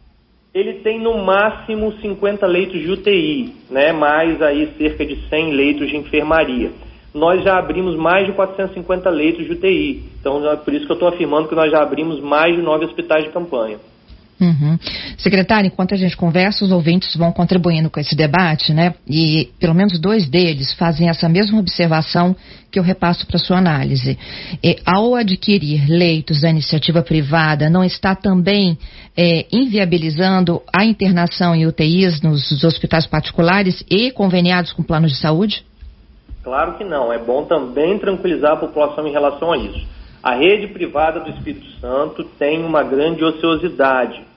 Ele 0.54 0.74
tem 0.80 1.00
no 1.00 1.24
máximo 1.24 1.92
50 2.00 2.46
leitos 2.46 2.80
de 2.80 2.90
UTI, 2.90 3.54
né? 3.70 3.92
mais 3.92 4.40
aí 4.42 4.72
cerca 4.76 5.04
de 5.04 5.16
100 5.28 5.52
leitos 5.52 5.88
de 5.88 5.96
enfermaria. 5.96 6.72
Nós 7.14 7.42
já 7.44 7.58
abrimos 7.58 7.96
mais 7.96 8.26
de 8.26 8.32
450 8.32 9.08
leitos 9.10 9.46
de 9.46 9.52
UTI. 9.52 10.02
Então, 10.20 10.50
é 10.50 10.56
por 10.56 10.74
isso 10.74 10.86
que 10.86 10.92
eu 10.92 10.94
estou 10.94 11.08
afirmando 11.08 11.48
que 11.48 11.54
nós 11.54 11.70
já 11.70 11.82
abrimos 11.82 12.20
mais 12.20 12.54
de 12.54 12.62
nove 12.62 12.86
hospitais 12.86 13.24
de 13.24 13.30
campanha. 13.30 13.78
Uhum. 14.40 14.78
Secretário, 15.16 15.66
enquanto 15.66 15.94
a 15.94 15.96
gente 15.96 16.16
conversa, 16.16 16.64
os 16.64 16.70
ouvintes 16.70 17.16
vão 17.16 17.32
contribuindo 17.32 17.90
com 17.90 17.98
esse 17.98 18.14
debate, 18.14 18.72
né? 18.72 18.94
E 19.08 19.50
pelo 19.58 19.74
menos 19.74 19.98
dois 19.98 20.28
deles 20.28 20.72
fazem 20.74 21.08
essa 21.08 21.28
mesma 21.28 21.58
observação 21.58 22.36
que 22.70 22.78
eu 22.78 22.82
repasso 22.82 23.26
para 23.26 23.38
sua 23.38 23.58
análise. 23.58 24.16
E, 24.62 24.76
ao 24.86 25.16
adquirir 25.16 25.88
leitos 25.88 26.42
da 26.42 26.50
iniciativa 26.50 27.02
privada, 27.02 27.68
não 27.68 27.82
está 27.82 28.14
também 28.14 28.78
é, 29.16 29.46
inviabilizando 29.50 30.62
a 30.72 30.84
internação 30.84 31.54
em 31.54 31.66
UTIs 31.66 32.20
nos 32.20 32.62
hospitais 32.62 33.06
particulares 33.06 33.84
e 33.90 34.12
conveniados 34.12 34.72
com 34.72 34.84
planos 34.84 35.12
de 35.12 35.18
saúde? 35.18 35.64
Claro 36.44 36.78
que 36.78 36.84
não. 36.84 37.12
É 37.12 37.18
bom 37.18 37.44
também 37.44 37.98
tranquilizar 37.98 38.52
a 38.52 38.56
população 38.56 39.06
em 39.06 39.12
relação 39.12 39.52
a 39.52 39.58
isso. 39.58 39.98
A 40.22 40.34
rede 40.34 40.68
privada 40.68 41.20
do 41.20 41.30
Espírito 41.30 41.66
Santo 41.80 42.24
tem 42.38 42.64
uma 42.64 42.82
grande 42.82 43.24
ociosidade. 43.24 44.27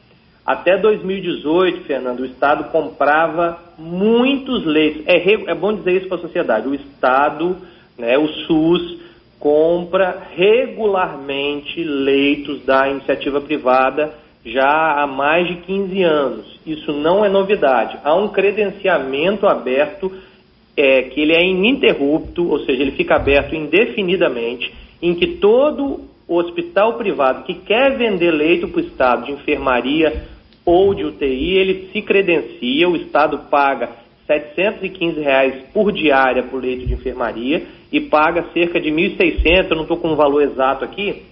Até 0.46 0.78
2018, 0.78 1.82
Fernando, 1.82 2.22
o 2.22 2.26
Estado 2.26 2.72
comprava 2.72 3.60
muitos 3.78 4.66
leitos. 4.66 5.04
É, 5.06 5.52
é 5.52 5.56
bom 5.56 5.74
dizer 5.74 5.98
isso 5.98 6.08
para 6.08 6.18
a 6.18 6.22
sociedade. 6.22 6.68
O 6.68 6.74
Estado, 6.74 7.58
né, 7.98 8.18
o 8.18 8.28
SUS, 8.28 9.00
compra 9.40 10.22
regularmente 10.36 11.84
leitos 11.84 12.64
da 12.66 12.88
iniciativa 12.90 13.42
privada 13.42 14.14
já 14.46 15.02
há 15.02 15.08
mais 15.08 15.48
de 15.48 15.56
15 15.58 16.04
anos. 16.04 16.60
Isso 16.66 16.92
não 16.92 17.24
é 17.24 17.30
novidade. 17.30 17.98
Há 18.04 18.16
um 18.16 18.28
credenciamento 18.28 19.48
aberto 19.48 20.12
é, 20.76 21.04
que 21.04 21.22
ele 21.22 21.34
é 21.34 21.44
ininterrupto, 21.44 22.50
ou 22.50 22.60
seja, 22.66 22.82
ele 22.82 22.92
fica 22.92 23.16
aberto 23.16 23.56
indefinidamente, 23.56 24.74
em 25.02 25.14
que 25.14 25.28
todo 25.38 26.11
o 26.32 26.38
hospital 26.38 26.94
privado 26.94 27.44
que 27.44 27.54
quer 27.56 27.98
vender 27.98 28.32
leito 28.32 28.70
para 28.70 28.82
o 28.82 28.86
Estado 28.86 29.26
de 29.26 29.34
enfermaria 29.34 30.24
ou 30.64 30.96
de 30.96 31.04
UTI, 31.04 31.58
ele 31.58 31.90
se 31.92 32.02
credencia, 32.02 32.88
o 32.88 32.96
Estado 32.96 33.38
paga 33.50 33.90
715 34.26 35.20
reais 35.20 35.56
por 35.74 35.92
diária 35.92 36.44
por 36.44 36.64
leito 36.64 36.88
de 36.88 36.94
enfermaria 36.94 37.64
e 37.92 38.00
paga 38.00 38.46
cerca 38.54 38.80
de 38.80 38.90
1.600, 38.90 39.72
eu 39.72 39.76
não 39.76 39.82
estou 39.82 39.98
com 39.98 40.08
o 40.08 40.14
um 40.14 40.16
valor 40.16 40.42
exato 40.42 40.86
aqui, 40.86 41.24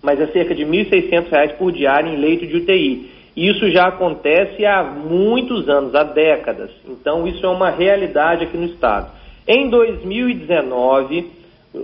mas 0.00 0.20
é 0.20 0.28
cerca 0.28 0.54
de 0.54 0.64
1.600 0.64 1.28
reais 1.30 1.52
por 1.54 1.72
diária 1.72 2.08
em 2.08 2.20
leito 2.20 2.46
de 2.46 2.56
UTI. 2.56 3.10
Isso 3.36 3.68
já 3.72 3.88
acontece 3.88 4.64
há 4.64 4.84
muitos 4.84 5.68
anos, 5.68 5.96
há 5.96 6.04
décadas. 6.04 6.70
Então, 6.88 7.26
isso 7.26 7.44
é 7.44 7.48
uma 7.48 7.70
realidade 7.70 8.44
aqui 8.44 8.56
no 8.56 8.66
Estado. 8.66 9.10
Em 9.48 9.68
2019, 9.68 11.28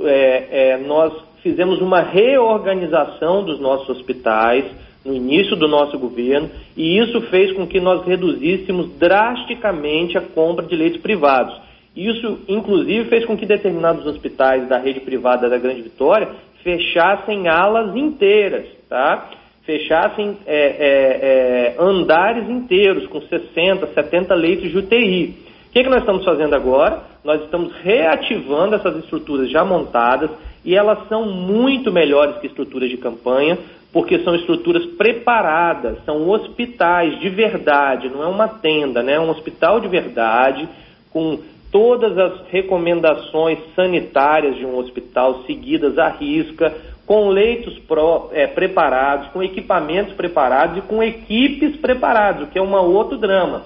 é, 0.04 0.46
é, 0.52 0.76
nós 0.78 1.12
fizemos 1.42 1.80
uma 1.80 2.00
reorganização 2.00 3.44
dos 3.44 3.60
nossos 3.60 3.88
hospitais 3.88 4.64
no 5.04 5.14
início 5.14 5.56
do 5.56 5.66
nosso 5.66 5.98
governo 5.98 6.50
e 6.76 6.98
isso 6.98 7.20
fez 7.22 7.52
com 7.52 7.66
que 7.66 7.80
nós 7.80 8.04
reduzíssemos 8.04 8.90
drasticamente 8.98 10.18
a 10.18 10.20
compra 10.20 10.66
de 10.66 10.76
leitos 10.76 11.00
privados. 11.00 11.54
Isso, 11.96 12.40
inclusive, 12.48 13.08
fez 13.08 13.24
com 13.24 13.36
que 13.36 13.46
determinados 13.46 14.06
hospitais 14.06 14.68
da 14.68 14.78
rede 14.78 15.00
privada 15.00 15.48
da 15.48 15.58
Grande 15.58 15.82
Vitória 15.82 16.28
fechassem 16.62 17.48
alas 17.48 17.96
inteiras, 17.96 18.66
tá? 18.88 19.30
Fechassem 19.64 20.36
é, 20.46 20.56
é, 20.56 21.76
é 21.76 21.76
andares 21.78 22.48
inteiros 22.48 23.06
com 23.06 23.20
60, 23.20 23.88
70 23.88 24.34
leitos 24.34 24.70
de 24.70 24.78
UTI. 24.78 25.34
O 25.68 25.72
que, 25.72 25.82
que 25.82 25.88
nós 25.88 26.00
estamos 26.00 26.24
fazendo 26.24 26.54
agora? 26.54 27.02
Nós 27.24 27.42
estamos 27.42 27.72
reativando 27.82 28.74
essas 28.74 28.96
estruturas 28.96 29.50
já 29.50 29.64
montadas 29.64 30.30
e 30.64 30.74
elas 30.74 31.08
são 31.08 31.26
muito 31.26 31.90
melhores 31.90 32.36
que 32.38 32.46
estruturas 32.46 32.90
de 32.90 32.96
campanha, 32.96 33.58
porque 33.92 34.18
são 34.20 34.34
estruturas 34.34 34.84
preparadas, 34.86 35.98
são 36.04 36.28
hospitais 36.28 37.18
de 37.18 37.28
verdade, 37.28 38.08
não 38.08 38.22
é 38.22 38.26
uma 38.26 38.46
tenda, 38.46 39.02
né? 39.02 39.14
É 39.14 39.20
um 39.20 39.30
hospital 39.30 39.80
de 39.80 39.88
verdade, 39.88 40.68
com 41.12 41.38
todas 41.72 42.16
as 42.16 42.46
recomendações 42.48 43.58
sanitárias 43.74 44.56
de 44.56 44.66
um 44.66 44.76
hospital 44.76 45.42
seguidas 45.44 45.98
à 45.98 46.08
risca, 46.08 46.72
com 47.06 47.28
leitos 47.28 47.76
pro, 47.80 48.28
é, 48.32 48.46
preparados, 48.46 49.28
com 49.28 49.42
equipamentos 49.42 50.14
preparados 50.14 50.78
e 50.78 50.82
com 50.82 51.02
equipes 51.02 51.76
preparadas, 51.76 52.44
o 52.44 52.50
que 52.50 52.58
é 52.58 52.62
um 52.62 52.72
outro 52.72 53.18
drama. 53.18 53.64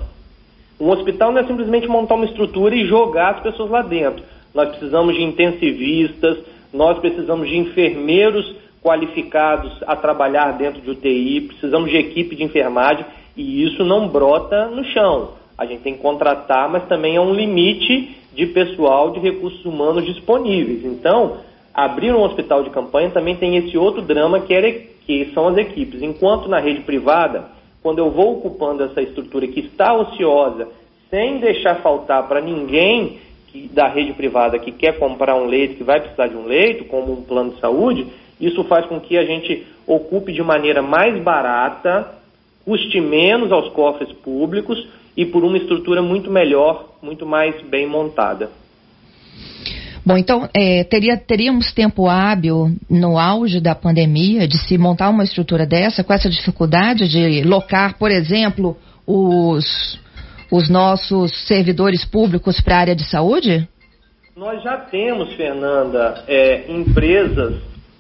Um 0.81 0.89
hospital 0.89 1.33
não 1.33 1.41
é 1.41 1.45
simplesmente 1.45 1.87
montar 1.87 2.15
uma 2.15 2.25
estrutura 2.25 2.75
e 2.75 2.87
jogar 2.87 3.35
as 3.35 3.41
pessoas 3.41 3.71
lá 3.71 3.83
dentro. 3.83 4.25
Nós 4.55 4.71
precisamos 4.71 5.15
de 5.15 5.23
intensivistas, 5.23 6.39
nós 6.75 6.99
precisamos 6.99 7.49
de 7.49 7.57
enfermeiros 7.57 8.55
qualificados 8.83 9.73
a 9.87 9.97
trabalhar 9.97 10.53
dentro 10.59 10.83
de 10.83 10.91
UTI, 10.91 11.41
precisamos 11.43 11.89
de 11.89 11.97
equipe 11.97 12.37
de 12.37 12.43
enfermagem 12.43 13.07
e 13.37 13.65
isso 13.65 13.83
não 13.85 14.09
brota 14.09 14.67
no 14.67 14.85
chão. 14.85 15.31
A 15.57 15.65
gente 15.65 15.83
tem 15.83 15.95
que 15.95 16.03
contratar, 16.03 16.69
mas 16.69 16.87
também 16.87 17.17
é 17.17 17.21
um 17.21 17.33
limite 17.33 18.15
de 18.35 18.47
pessoal 18.47 19.13
de 19.13 19.21
recursos 19.21 19.65
humanos 19.65 20.05
disponíveis. 20.05 20.85
Então, 20.85 21.39
abrir 21.73 22.13
um 22.13 22.23
hospital 22.23 22.63
de 22.65 22.71
campanha 22.71 23.11
também 23.11 23.37
tem 23.37 23.57
esse 23.57 23.79
outro 23.79 24.03
drama 24.03 24.41
que, 24.41 24.53
é, 24.53 24.73
que 25.07 25.31
são 25.33 25.49
as 25.49 25.57
equipes. 25.57 26.03
Enquanto 26.03 26.49
na 26.49 26.59
rede 26.59 26.81
privada, 26.81 27.45
quando 27.83 28.01
eu 28.01 28.11
vou 28.11 28.39
ocupando 28.39 28.83
essa 28.83 29.01
estrutura 29.01 29.47
que 29.47 29.61
está 29.61 29.95
ociosa, 29.95 30.69
sem 31.09 31.39
deixar 31.39 31.77
faltar 31.77 32.27
para 32.27 32.41
ninguém 32.41 33.21
que, 33.55 33.71
da 33.73 33.87
rede 33.87 34.13
privada 34.15 34.59
que 34.59 34.73
quer 34.73 34.99
comprar 34.99 35.37
um 35.37 35.47
leito, 35.47 35.77
que 35.77 35.85
vai 35.85 36.01
precisar 36.01 36.27
de 36.27 36.35
um 36.35 36.45
leito, 36.45 36.87
como 36.87 37.13
um 37.13 37.23
plano 37.23 37.53
de 37.53 37.61
saúde, 37.61 38.09
isso 38.41 38.65
faz 38.65 38.85
com 38.87 38.99
que 38.99 39.17
a 39.17 39.25
gente 39.25 39.65
ocupe 39.87 40.33
de 40.33 40.43
maneira 40.43 40.83
mais 40.83 41.23
barata, 41.23 42.15
custe 42.65 43.01
menos 43.01 43.53
aos 43.53 43.69
cofres 43.73 44.13
públicos 44.13 44.77
e 45.17 45.25
por 45.25 45.45
uma 45.45 45.57
estrutura 45.57 46.03
muito 46.03 46.33
melhor, 46.33 46.97
muito 47.01 47.25
mais 47.25 47.55
bem 47.63 47.87
montada. 47.87 48.51
Bom, 50.05 50.19
então 50.19 50.49
é, 50.53 50.83
teria, 50.85 51.17
teríamos 51.17 51.73
tempo 51.73 52.09
hábil 52.09 52.73
no 52.91 53.19
auge 53.19 53.61
da 53.61 53.75
pandemia 53.75 54.49
de 54.49 54.59
se 54.59 54.77
montar 54.77 55.09
uma 55.09 55.25
estrutura 55.25 55.65
dessa, 55.65 56.03
com 56.03 56.13
essa 56.13 56.29
dificuldade 56.29 57.09
de 57.09 57.43
locar, 57.43 57.97
por 57.99 58.11
exemplo, 58.11 58.77
os, 59.07 59.99
os 60.51 60.69
nossos 60.69 61.47
servidores 61.47 62.05
públicos 62.05 62.61
para 62.61 62.77
a 62.77 62.81
área 62.81 62.97
de 62.97 63.09
saúde? 63.09 63.69
Nós 64.37 64.63
já 64.63 64.77
temos, 64.77 65.33
Fernanda, 65.35 66.25
é, 66.27 66.65
empresas 66.69 67.55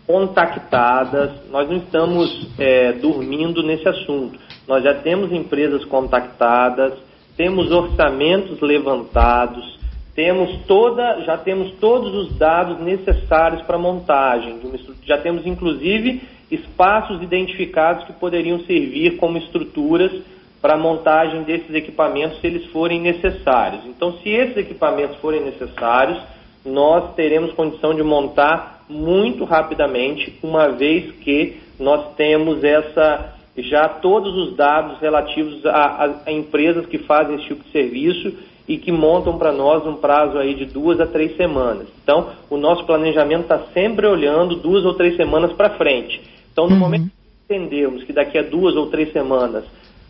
contactadas, 0.06 1.30
nós 1.50 1.68
não 1.68 1.78
estamos 1.78 2.48
é, 2.58 2.92
dormindo 2.92 3.62
nesse 3.62 3.88
assunto. 3.88 4.38
Nós 4.66 4.82
já 4.82 4.94
temos 4.94 5.32
empresas 5.32 5.84
contactadas, 5.84 6.94
temos 7.36 7.70
orçamentos 7.70 8.60
levantados, 8.60 9.78
temos 10.14 10.64
toda, 10.66 11.22
já 11.22 11.36
temos 11.36 11.72
todos 11.80 12.14
os 12.14 12.36
dados 12.36 12.80
necessários 12.80 13.62
para 13.62 13.78
montagem. 13.78 14.60
Já 15.04 15.18
temos 15.18 15.46
inclusive 15.46 16.22
espaços 16.50 17.22
identificados 17.22 18.04
que 18.04 18.12
poderiam 18.12 18.60
servir 18.60 19.16
como 19.16 19.38
estruturas 19.38 20.12
para 20.64 20.76
a 20.76 20.78
montagem 20.78 21.42
desses 21.42 21.74
equipamentos 21.74 22.40
se 22.40 22.46
eles 22.46 22.64
forem 22.68 22.98
necessários. 22.98 23.84
Então, 23.84 24.14
se 24.22 24.30
esses 24.30 24.56
equipamentos 24.56 25.18
forem 25.18 25.44
necessários, 25.44 26.18
nós 26.64 27.14
teremos 27.14 27.52
condição 27.52 27.94
de 27.94 28.02
montar 28.02 28.82
muito 28.88 29.44
rapidamente, 29.44 30.38
uma 30.42 30.68
vez 30.68 31.12
que 31.16 31.58
nós 31.78 32.14
temos 32.16 32.64
essa 32.64 33.34
já 33.58 33.90
todos 33.90 34.34
os 34.34 34.56
dados 34.56 34.98
relativos 35.00 35.66
a, 35.66 35.70
a, 35.70 36.14
a 36.24 36.32
empresas 36.32 36.86
que 36.86 36.96
fazem 36.96 37.34
esse 37.36 37.44
tipo 37.44 37.62
de 37.62 37.70
serviço 37.70 38.32
e 38.66 38.78
que 38.78 38.90
montam 38.90 39.36
para 39.36 39.52
nós 39.52 39.86
um 39.86 39.96
prazo 39.96 40.38
aí 40.38 40.54
de 40.54 40.64
duas 40.64 40.98
a 40.98 41.06
três 41.06 41.36
semanas. 41.36 41.88
Então, 42.02 42.30
o 42.48 42.56
nosso 42.56 42.86
planejamento 42.86 43.42
está 43.42 43.58
sempre 43.74 44.06
olhando 44.06 44.56
duas 44.56 44.82
ou 44.86 44.94
três 44.94 45.14
semanas 45.14 45.52
para 45.52 45.76
frente. 45.76 46.22
Então, 46.50 46.66
no 46.66 46.72
uhum. 46.72 46.80
momento 46.80 47.10
que 47.10 47.54
entendemos 47.54 48.02
que 48.02 48.14
daqui 48.14 48.38
a 48.38 48.42
duas 48.42 48.74
ou 48.76 48.86
três 48.86 49.12
semanas 49.12 49.64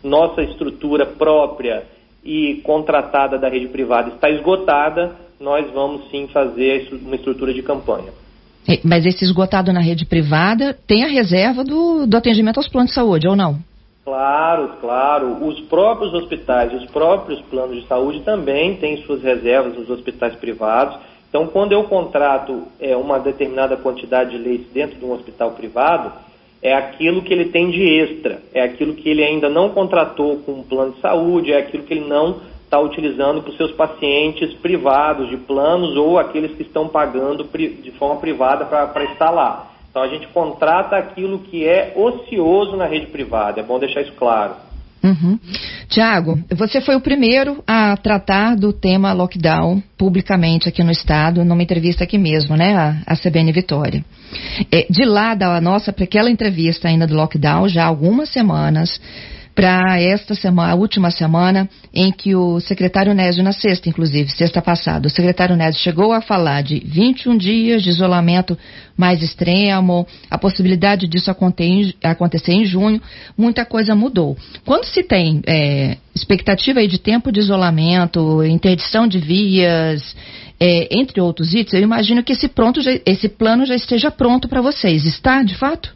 nossa 0.05 0.41
estrutura 0.43 1.05
própria 1.05 1.83
e 2.23 2.61
contratada 2.63 3.37
da 3.37 3.49
rede 3.49 3.67
privada 3.67 4.09
está 4.09 4.29
esgotada, 4.29 5.15
nós 5.39 5.69
vamos 5.71 6.09
sim 6.09 6.27
fazer 6.27 6.87
uma 6.91 7.15
estrutura 7.15 7.53
de 7.53 7.61
campanha. 7.61 8.11
Mas 8.83 9.05
esse 9.05 9.23
esgotado 9.23 9.71
na 9.71 9.79
rede 9.79 10.05
privada 10.05 10.75
tem 10.87 11.03
a 11.03 11.07
reserva 11.07 11.63
do, 11.63 12.07
do 12.07 12.17
atendimento 12.17 12.57
aos 12.57 12.67
planos 12.67 12.89
de 12.91 12.95
saúde, 12.95 13.27
ou 13.27 13.35
não? 13.35 13.59
Claro, 14.03 14.73
claro. 14.79 15.45
Os 15.45 15.59
próprios 15.61 16.13
hospitais, 16.13 16.73
os 16.73 16.85
próprios 16.89 17.41
planos 17.41 17.81
de 17.81 17.87
saúde 17.87 18.21
também 18.21 18.75
têm 18.77 19.03
suas 19.03 19.21
reservas 19.21 19.75
nos 19.75 19.89
hospitais 19.89 20.35
privados. 20.35 20.97
Então, 21.29 21.47
quando 21.47 21.73
eu 21.73 21.83
contrato 21.83 22.63
é, 22.79 22.95
uma 22.95 23.19
determinada 23.19 23.75
quantidade 23.75 24.31
de 24.31 24.37
leitos 24.37 24.71
dentro 24.71 24.97
de 24.97 25.05
um 25.05 25.11
hospital 25.11 25.51
privado, 25.51 26.11
é 26.65 26.73
aquilo 26.73 27.21
que 27.21 27.31
ele 27.31 27.45
tem 27.45 27.69
de 27.69 27.83
extra, 27.83 28.41
é 28.51 28.63
aquilo 28.63 28.95
que 28.95 29.07
ele 29.07 29.23
ainda 29.23 29.47
não 29.47 29.69
contratou 29.69 30.37
com 30.37 30.53
um 30.53 30.63
plano 30.63 30.93
de 30.93 30.99
saúde, 30.99 31.53
é 31.53 31.59
aquilo 31.59 31.83
que 31.83 31.93
ele 31.93 32.07
não 32.07 32.37
está 32.63 32.79
utilizando 32.79 33.43
para 33.43 33.51
os 33.51 33.57
seus 33.57 33.71
pacientes 33.73 34.51
privados 34.55 35.29
de 35.29 35.37
planos 35.37 35.95
ou 35.95 36.17
aqueles 36.17 36.55
que 36.55 36.63
estão 36.63 36.87
pagando 36.87 37.43
de 37.43 37.91
forma 37.91 38.15
privada 38.19 38.65
para 38.65 39.03
estar 39.03 39.29
lá. 39.29 39.71
Então 39.91 40.01
a 40.01 40.07
gente 40.07 40.27
contrata 40.29 40.97
aquilo 40.97 41.37
que 41.37 41.67
é 41.67 41.93
ocioso 41.95 42.75
na 42.75 42.87
rede 42.87 43.05
privada, 43.05 43.59
é 43.59 43.63
bom 43.63 43.77
deixar 43.77 44.01
isso 44.01 44.13
claro. 44.13 44.64
Uhum. 45.05 45.39
Tiago, 45.87 46.43
você 46.49 46.81
foi 46.81 46.95
o 46.95 46.99
primeiro 46.99 47.63
a 47.67 47.95
tratar 47.95 48.55
do 48.55 48.73
tema 48.73 49.13
lockdown 49.13 49.81
publicamente 49.95 50.67
aqui 50.67 50.83
no 50.83 50.91
estado, 50.91 51.45
numa 51.45 51.61
entrevista 51.61 52.03
aqui 52.03 52.17
mesmo, 52.17 52.55
né, 52.55 52.75
a, 52.75 52.97
a 53.05 53.15
CBN 53.15 53.51
Vitória. 53.51 54.03
É, 54.71 54.87
de 54.89 55.05
lá 55.05 55.35
da 55.35 55.61
nossa, 55.61 55.93
para 55.93 56.05
aquela 56.05 56.31
entrevista 56.31 56.87
ainda 56.87 57.05
do 57.05 57.13
lockdown, 57.13 57.69
já 57.69 57.83
há 57.83 57.87
algumas 57.87 58.29
semanas, 58.29 58.99
para 59.55 60.01
esta 60.01 60.35
semana, 60.35 60.73
a 60.73 60.75
última 60.75 61.09
semana, 61.09 61.69
em 61.93 62.11
que 62.11 62.35
o 62.35 62.59
secretário 62.59 63.13
Nésio, 63.13 63.41
na 63.41 63.53
sexta, 63.53 63.87
inclusive, 63.87 64.29
sexta 64.29 64.61
passada, 64.61 65.07
o 65.07 65.09
secretário 65.09 65.55
Nésio 65.55 65.79
chegou 65.79 66.11
a 66.11 66.19
falar 66.19 66.61
de 66.61 66.81
21 66.85 67.37
dias 67.37 67.81
de 67.81 67.89
isolamento 67.89 68.57
mais 68.97 69.23
extremo, 69.23 70.05
a 70.29 70.37
possibilidade 70.37 71.07
disso 71.07 71.31
acontecer 71.31 72.51
em 72.51 72.65
junho, 72.65 73.01
muita 73.37 73.63
coisa 73.63 73.95
mudou. 73.95 74.35
Quando 74.65 74.83
se 74.83 75.01
tem 75.03 75.41
é, 75.47 75.95
expectativa 76.13 76.81
aí 76.81 76.87
de 76.87 76.99
tempo 76.99 77.31
de 77.31 77.39
isolamento, 77.39 78.43
interdição 78.43 79.07
de 79.07 79.19
vias, 79.19 80.17
é, 80.59 80.89
entre 80.91 81.21
outros 81.21 81.53
itens, 81.53 81.75
eu 81.75 81.81
imagino 81.81 82.21
que 82.23 82.33
esse, 82.33 82.49
pronto, 82.49 82.81
esse 83.05 83.29
plano 83.29 83.65
já 83.65 83.75
esteja 83.75 84.11
pronto 84.11 84.49
para 84.49 84.59
vocês. 84.59 85.05
Está, 85.05 85.43
de 85.43 85.55
fato? 85.55 85.95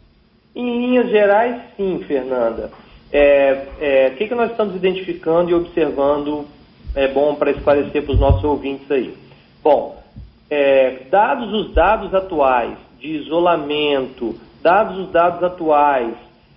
Em 0.56 0.86
linhas 0.86 1.10
gerais, 1.10 1.60
sim, 1.76 2.02
Fernanda 2.08 2.70
é, 3.12 3.66
é, 3.80 4.10
o 4.12 4.16
que, 4.16 4.28
que 4.28 4.34
nós 4.34 4.50
estamos 4.50 4.74
identificando 4.76 5.50
e 5.50 5.54
observando 5.54 6.46
é 6.94 7.08
bom 7.08 7.34
para 7.34 7.50
esclarecer 7.50 8.02
para 8.02 8.12
os 8.12 8.20
nossos 8.20 8.44
ouvintes 8.44 8.90
aí. 8.90 9.14
Bom, 9.62 10.00
é, 10.48 11.04
dados 11.10 11.52
os 11.52 11.72
dados 11.72 12.14
atuais 12.14 12.76
de 12.98 13.08
isolamento, 13.08 14.38
dados 14.62 14.98
os 14.98 15.10
dados 15.10 15.42
atuais 15.42 16.14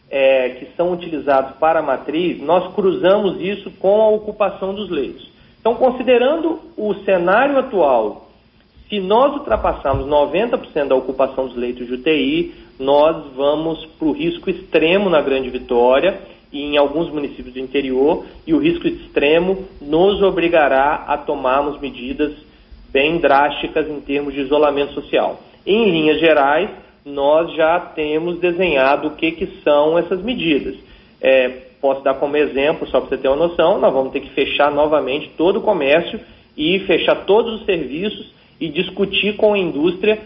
é, 0.10 0.50
que 0.50 0.68
são 0.76 0.92
utilizados 0.92 1.56
para 1.58 1.80
a 1.80 1.84
matriz, 1.84 2.42
nós 2.42 2.74
cruzamos 2.74 3.42
isso 3.42 3.72
com 3.72 4.02
a 4.02 4.10
ocupação 4.10 4.74
dos 4.74 4.89
leitos. 4.89 5.32
Então, 5.60 5.76
considerando 5.76 6.60
o 6.78 6.94
cenário 7.06 7.58
atual, 7.58 8.28
se 8.89 9.00
nós 9.00 9.34
ultrapassarmos 9.34 10.06
90% 10.06 10.88
da 10.88 10.96
ocupação 10.96 11.48
dos 11.48 11.56
leitos 11.56 11.88
de 11.88 11.94
UTI, 11.94 12.54
nós 12.80 13.34
vamos 13.34 13.86
para 13.98 14.08
o 14.08 14.12
risco 14.12 14.50
extremo 14.50 15.10
na 15.10 15.22
Grande 15.22 15.50
Vitória 15.50 16.20
em 16.62 16.78
alguns 16.78 17.10
municípios 17.10 17.54
do 17.54 17.60
interior, 17.60 18.26
e 18.46 18.54
o 18.54 18.60
risco 18.60 18.88
extremo 18.88 19.66
nos 19.82 20.22
obrigará 20.22 21.06
a 21.08 21.18
tomarmos 21.18 21.80
medidas 21.80 22.34
bem 22.92 23.18
drásticas 23.18 23.89
em 23.89 24.00
termos 24.02 24.34
de 24.34 24.42
isolamento 24.42 24.94
social. 24.94 25.42
Em 25.66 25.89
linhas 25.89 26.20
gerais, 26.20 26.70
nós 27.06 27.54
já 27.56 27.80
temos 27.80 28.39
desenhado 28.39 29.08
o 29.08 29.16
que, 29.16 29.32
que 29.32 29.62
são 29.63 29.98
essas 29.98 30.22
medidas. 30.22 30.76
É, 31.20 31.50
posso 31.82 32.04
dar 32.04 32.13
como 32.13 32.38
exemplo, 32.38 32.88
só 32.88 33.00
para 33.00 33.10
você 33.10 33.18
ter 33.18 33.28
uma 33.28 33.48
noção, 33.48 33.80
nós 33.80 33.94
vamos 33.94 34.13
ter 34.13 34.22
que 34.22 34.30
fechar 34.30 34.72
novamente 34.72 35.32
todo 35.36 35.58
o 35.58 35.62
comércio 35.62 36.20
e 36.56 36.80
fechar 36.80 37.26
todos 37.26 37.60
os 37.60 37.66
serviços 37.66 38.32
e 38.60 38.70
discutir 38.70 39.36
com 39.36 39.54
a 39.54 39.58
indústria. 39.58 40.20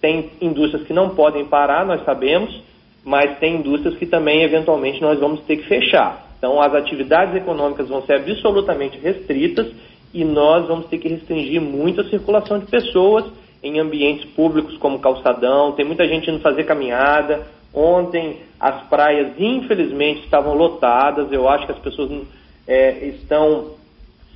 Tem 0.00 0.30
indústrias 0.40 0.86
que 0.86 0.92
não 0.92 1.10
podem 1.10 1.44
parar, 1.44 1.84
nós 1.86 2.04
sabemos, 2.04 2.62
mas 3.04 3.38
tem 3.38 3.56
indústrias 3.56 3.96
que 3.96 4.06
também, 4.06 4.42
eventualmente, 4.42 5.00
nós 5.00 5.20
vamos 5.20 5.40
ter 5.40 5.58
que 5.58 5.68
fechar. 5.68 6.24
Então, 6.38 6.60
as 6.60 6.74
atividades 6.74 7.34
econômicas 7.34 7.88
vão 7.88 8.02
ser 8.02 8.14
absolutamente 8.14 8.98
restritas 8.98 9.72
e 10.12 10.24
nós 10.24 10.66
vamos 10.66 10.86
ter 10.86 10.98
que 10.98 11.08
restringir 11.08 11.60
muito 11.60 12.00
a 12.00 12.08
circulação 12.08 12.58
de 12.58 12.66
pessoas 12.66 13.24
em 13.62 13.78
ambientes 13.78 14.24
públicos 14.32 14.76
como 14.78 14.98
calçadão. 14.98 15.72
Tem 15.72 15.84
muita 15.84 16.06
gente 16.06 16.30
indo 16.30 16.40
fazer 16.40 16.64
caminhada. 16.64 17.46
Ontem, 17.72 18.38
as 18.60 18.82
praias, 18.88 19.32
infelizmente, 19.38 20.20
estavam 20.20 20.54
lotadas. 20.54 21.32
Eu 21.32 21.48
acho 21.48 21.66
que 21.66 21.72
as 21.72 21.78
pessoas 21.78 22.10
é, 22.66 23.06
estão 23.06 23.70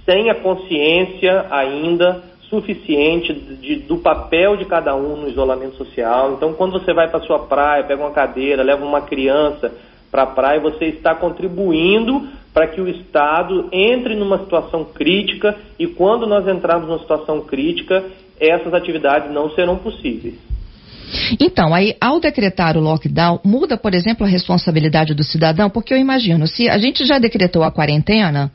sem 0.04 0.30
a 0.30 0.34
consciência 0.34 1.46
ainda 1.50 2.24
suficiente 2.48 3.32
de, 3.32 3.76
do 3.76 3.98
papel 3.98 4.56
de 4.56 4.64
cada 4.64 4.94
um 4.94 5.16
no 5.16 5.28
isolamento 5.28 5.76
social. 5.76 6.32
Então, 6.32 6.52
quando 6.54 6.72
você 6.72 6.92
vai 6.92 7.08
para 7.08 7.20
sua 7.20 7.40
praia, 7.40 7.84
pega 7.84 8.02
uma 8.02 8.10
cadeira, 8.10 8.62
leva 8.62 8.84
uma 8.84 9.02
criança 9.02 9.72
para 10.10 10.22
a 10.22 10.26
praia, 10.26 10.60
você 10.60 10.86
está 10.86 11.14
contribuindo 11.14 12.26
para 12.52 12.66
que 12.66 12.80
o 12.80 12.88
Estado 12.88 13.68
entre 13.70 14.14
numa 14.16 14.38
situação 14.38 14.84
crítica 14.84 15.54
e 15.78 15.86
quando 15.86 16.26
nós 16.26 16.48
entrarmos 16.48 16.88
numa 16.88 16.98
situação 16.98 17.42
crítica, 17.42 18.04
essas 18.40 18.72
atividades 18.72 19.30
não 19.30 19.50
serão 19.50 19.76
possíveis. 19.76 20.47
Então, 21.40 21.74
aí, 21.74 21.96
ao 22.00 22.20
decretar 22.20 22.76
o 22.76 22.80
lockdown, 22.80 23.40
muda, 23.44 23.76
por 23.76 23.94
exemplo, 23.94 24.26
a 24.26 24.28
responsabilidade 24.28 25.14
do 25.14 25.24
cidadão? 25.24 25.70
Porque 25.70 25.92
eu 25.92 25.98
imagino, 25.98 26.46
se 26.46 26.68
a 26.68 26.78
gente 26.78 27.04
já 27.04 27.18
decretou 27.18 27.62
a 27.62 27.70
quarentena, 27.70 28.50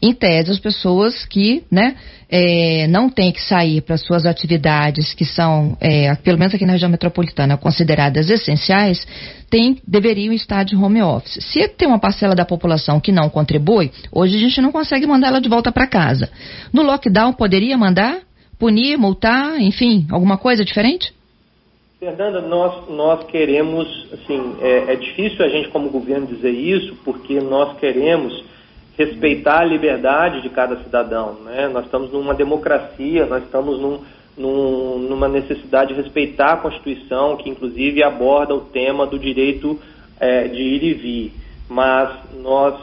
em 0.00 0.12
tese, 0.12 0.50
as 0.50 0.58
pessoas 0.58 1.24
que, 1.24 1.64
né, 1.70 1.96
é, 2.28 2.86
não 2.88 3.08
têm 3.08 3.32
que 3.32 3.42
sair 3.42 3.80
para 3.80 3.96
suas 3.96 4.26
atividades, 4.26 5.14
que 5.14 5.24
são, 5.24 5.76
é, 5.80 6.14
pelo 6.16 6.38
menos 6.38 6.54
aqui 6.54 6.66
na 6.66 6.72
região 6.72 6.90
metropolitana, 6.90 7.56
consideradas 7.56 8.28
essenciais, 8.28 9.06
tem, 9.48 9.78
deveriam 9.86 10.32
estar 10.32 10.62
de 10.64 10.76
home 10.76 11.02
office. 11.02 11.42
Se 11.44 11.66
tem 11.68 11.88
uma 11.88 11.98
parcela 11.98 12.34
da 12.34 12.44
população 12.44 13.00
que 13.00 13.10
não 13.10 13.30
contribui, 13.30 13.90
hoje 14.12 14.36
a 14.36 14.40
gente 14.40 14.60
não 14.60 14.70
consegue 14.70 15.06
mandar 15.06 15.28
ela 15.28 15.40
de 15.40 15.48
volta 15.48 15.72
para 15.72 15.86
casa. 15.86 16.28
No 16.72 16.82
lockdown, 16.82 17.32
poderia 17.32 17.76
mandar? 17.76 18.18
Punir, 18.58 18.98
multar, 18.98 19.60
enfim, 19.60 20.06
alguma 20.10 20.36
coisa 20.36 20.64
diferente? 20.64 21.12
Fernanda, 21.98 22.40
nós, 22.40 22.88
nós 22.88 23.24
queremos, 23.24 23.88
assim, 24.12 24.54
é, 24.60 24.92
é, 24.92 24.94
difícil 24.94 25.44
a 25.44 25.48
gente 25.48 25.68
como 25.70 25.90
governo 25.90 26.28
dizer 26.28 26.52
isso, 26.52 26.94
porque 27.04 27.40
nós 27.40 27.76
queremos 27.78 28.44
respeitar 28.96 29.62
a 29.62 29.64
liberdade 29.64 30.40
de 30.40 30.48
cada 30.48 30.76
cidadão, 30.76 31.34
né? 31.44 31.66
Nós 31.66 31.86
estamos 31.86 32.12
numa 32.12 32.34
democracia, 32.34 33.26
nós 33.26 33.42
estamos 33.42 33.80
num, 33.80 34.00
num, 34.36 34.98
numa 35.00 35.26
necessidade 35.26 35.92
de 35.92 36.00
respeitar 36.00 36.52
a 36.52 36.56
Constituição, 36.58 37.36
que 37.36 37.50
inclusive 37.50 38.00
aborda 38.00 38.54
o 38.54 38.60
tema 38.60 39.04
do 39.04 39.18
direito 39.18 39.76
é, 40.20 40.46
de 40.46 40.62
ir 40.62 40.84
e 40.84 40.94
vir. 40.94 41.32
Mas 41.68 42.16
nós, 42.40 42.78